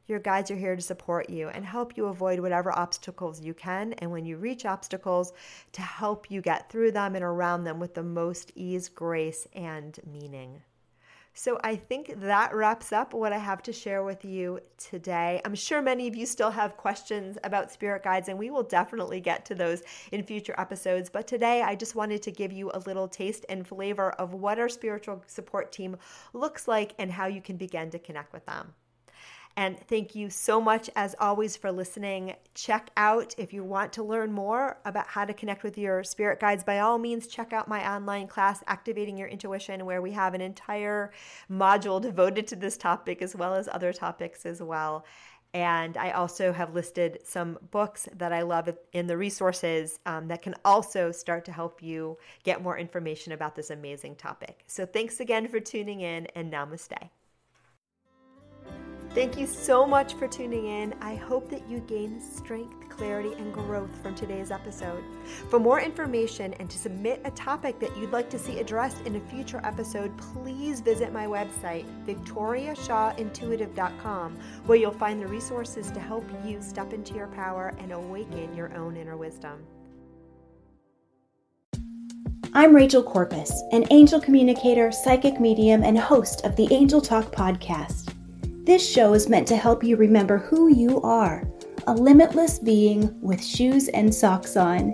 your 0.05 0.19
guides 0.19 0.51
are 0.51 0.55
here 0.55 0.75
to 0.75 0.81
support 0.81 1.27
you 1.29 1.49
and 1.49 1.65
help 1.65 1.97
you 1.97 2.05
avoid 2.05 2.39
whatever 2.39 2.71
obstacles 2.71 3.41
you 3.41 3.55
can. 3.55 3.93
And 3.93 4.11
when 4.11 4.25
you 4.25 4.37
reach 4.37 4.65
obstacles, 4.65 5.33
to 5.73 5.81
help 5.81 6.29
you 6.29 6.39
get 6.41 6.69
through 6.69 6.91
them 6.91 7.15
and 7.15 7.23
around 7.25 7.63
them 7.63 7.79
with 7.79 7.95
the 7.95 8.03
most 8.03 8.51
ease, 8.55 8.87
grace, 8.87 9.47
and 9.53 9.99
meaning. 10.09 10.61
So 11.37 11.59
I 11.63 11.75
think 11.75 12.19
that 12.21 12.55
wraps 12.55 12.91
up 12.91 13.13
what 13.13 13.31
I 13.31 13.37
have 13.37 13.61
to 13.63 13.71
share 13.71 14.03
with 14.03 14.25
you 14.25 14.59
today. 14.79 15.39
I'm 15.45 15.53
sure 15.53 15.83
many 15.83 16.07
of 16.07 16.15
you 16.15 16.25
still 16.25 16.49
have 16.49 16.77
questions 16.77 17.37
about 17.43 17.71
spirit 17.71 18.01
guides, 18.01 18.27
and 18.27 18.39
we 18.39 18.49
will 18.49 18.63
definitely 18.63 19.19
get 19.19 19.45
to 19.45 19.55
those 19.55 19.83
in 20.11 20.23
future 20.23 20.55
episodes. 20.57 21.11
But 21.11 21.27
today, 21.27 21.61
I 21.61 21.75
just 21.75 21.93
wanted 21.93 22.23
to 22.23 22.31
give 22.31 22.51
you 22.51 22.71
a 22.73 22.79
little 22.79 23.07
taste 23.07 23.45
and 23.49 23.67
flavor 23.67 24.13
of 24.13 24.33
what 24.33 24.57
our 24.57 24.67
spiritual 24.67 25.23
support 25.27 25.71
team 25.71 25.97
looks 26.33 26.67
like 26.67 26.95
and 26.97 27.11
how 27.11 27.27
you 27.27 27.39
can 27.39 27.55
begin 27.55 27.91
to 27.91 27.99
connect 27.99 28.33
with 28.33 28.47
them. 28.47 28.73
And 29.57 29.79
thank 29.87 30.13
you 30.13 30.29
so 30.29 30.61
much, 30.61 30.87
as 30.95 31.15
always, 31.19 31.57
for 31.57 31.71
listening. 31.71 32.35
Check 32.53 32.91
out 32.95 33.33
if 33.39 33.51
you 33.51 33.63
want 33.63 33.91
to 33.93 34.03
learn 34.03 34.31
more 34.31 34.77
about 34.85 35.07
how 35.07 35.25
to 35.25 35.33
connect 35.33 35.63
with 35.63 35.79
your 35.79 36.03
spirit 36.03 36.39
guides. 36.39 36.63
By 36.63 36.77
all 36.77 36.99
means, 36.99 37.25
check 37.25 37.53
out 37.53 37.67
my 37.67 37.91
online 37.91 38.27
class, 38.27 38.63
Activating 38.67 39.17
Your 39.17 39.27
Intuition, 39.27 39.83
where 39.87 39.99
we 39.99 40.11
have 40.11 40.35
an 40.35 40.41
entire 40.41 41.11
module 41.51 41.99
devoted 41.99 42.45
to 42.49 42.55
this 42.55 42.77
topic, 42.77 43.23
as 43.23 43.35
well 43.35 43.55
as 43.55 43.67
other 43.67 43.91
topics 43.91 44.45
as 44.45 44.61
well. 44.61 45.05
And 45.55 45.97
I 45.97 46.11
also 46.11 46.53
have 46.53 46.75
listed 46.75 47.17
some 47.23 47.57
books 47.71 48.07
that 48.15 48.31
I 48.31 48.43
love 48.43 48.69
in 48.93 49.07
the 49.07 49.17
resources 49.17 49.97
um, 50.05 50.27
that 50.27 50.43
can 50.43 50.53
also 50.65 51.11
start 51.11 51.45
to 51.45 51.51
help 51.51 51.81
you 51.81 52.19
get 52.43 52.61
more 52.61 52.77
information 52.77 53.33
about 53.33 53.55
this 53.55 53.71
amazing 53.71 54.17
topic. 54.17 54.65
So, 54.67 54.85
thanks 54.85 55.19
again 55.19 55.47
for 55.47 55.59
tuning 55.59 56.01
in, 56.01 56.27
and 56.35 56.53
namaste. 56.53 57.09
Thank 59.17 59.33
you 59.35 59.47
so 59.47 59.87
much 59.87 60.13
for 60.13 60.27
tuning 60.27 60.67
in. 60.67 60.93
I 61.01 61.15
hope 61.15 61.49
that 61.49 61.67
you 61.67 61.79
gain 61.79 62.21
strength, 62.21 62.87
clarity, 62.87 63.33
and 63.39 63.51
growth 63.51 63.89
from 64.03 64.13
today's 64.13 64.51
episode. 64.51 65.03
For 65.49 65.59
more 65.59 65.81
information 65.81 66.53
and 66.59 66.69
to 66.69 66.77
submit 66.77 67.21
a 67.25 67.31
topic 67.31 67.79
that 67.79 67.97
you'd 67.97 68.11
like 68.11 68.29
to 68.29 68.37
see 68.37 68.59
addressed 68.59 69.01
in 69.07 69.15
a 69.15 69.19
future 69.21 69.59
episode, 69.63 70.15
please 70.19 70.81
visit 70.81 71.11
my 71.11 71.25
website, 71.25 71.85
victoriashawintuitive.com, 72.05 74.35
where 74.67 74.77
you'll 74.77 74.91
find 74.91 75.19
the 75.19 75.27
resources 75.27 75.89
to 75.89 75.99
help 75.99 76.29
you 76.45 76.61
step 76.61 76.93
into 76.93 77.15
your 77.15 77.29
power 77.29 77.73
and 77.79 77.91
awaken 77.91 78.55
your 78.55 78.71
own 78.77 78.95
inner 78.95 79.17
wisdom. 79.17 79.65
I'm 82.53 82.75
Rachel 82.75 83.01
Corpus, 83.01 83.51
an 83.71 83.85
angel 83.89 84.21
communicator, 84.21 84.91
psychic 84.91 85.39
medium, 85.39 85.81
and 85.81 85.97
host 85.97 86.45
of 86.45 86.55
the 86.55 86.71
Angel 86.71 87.01
Talk 87.01 87.33
podcast. 87.33 88.06
This 88.67 88.85
show 88.85 89.13
is 89.13 89.29
meant 89.29 89.47
to 89.47 89.55
help 89.55 89.81
you 89.81 89.95
remember 89.95 90.39
who 90.39 90.67
you 90.67 91.01
are 91.01 91.47
a 91.87 91.93
limitless 91.93 92.59
being 92.59 93.17
with 93.21 93.41
shoes 93.41 93.87
and 93.87 94.13
socks 94.13 94.57
on. 94.57 94.93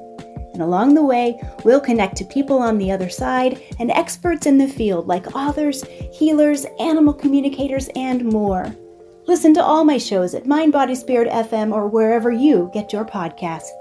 And 0.53 0.61
along 0.61 0.93
the 0.93 1.03
way, 1.03 1.41
we'll 1.65 1.79
connect 1.79 2.15
to 2.17 2.25
people 2.25 2.59
on 2.59 2.77
the 2.77 2.91
other 2.91 3.09
side 3.09 3.59
and 3.79 3.89
experts 3.89 4.45
in 4.45 4.59
the 4.59 4.67
field 4.67 5.07
like 5.07 5.35
authors, 5.35 5.83
healers, 6.13 6.67
animal 6.79 7.15
communicators, 7.15 7.89
and 7.95 8.23
more. 8.25 8.75
Listen 9.25 9.55
to 9.55 9.63
all 9.63 9.83
my 9.83 9.97
shows 9.97 10.35
at 10.35 10.45
Mind 10.45 10.71
Body 10.71 10.93
Spirit 10.93 11.27
FM 11.31 11.73
or 11.73 11.87
wherever 11.87 12.29
you 12.31 12.69
get 12.75 12.93
your 12.93 13.05
podcasts. 13.05 13.71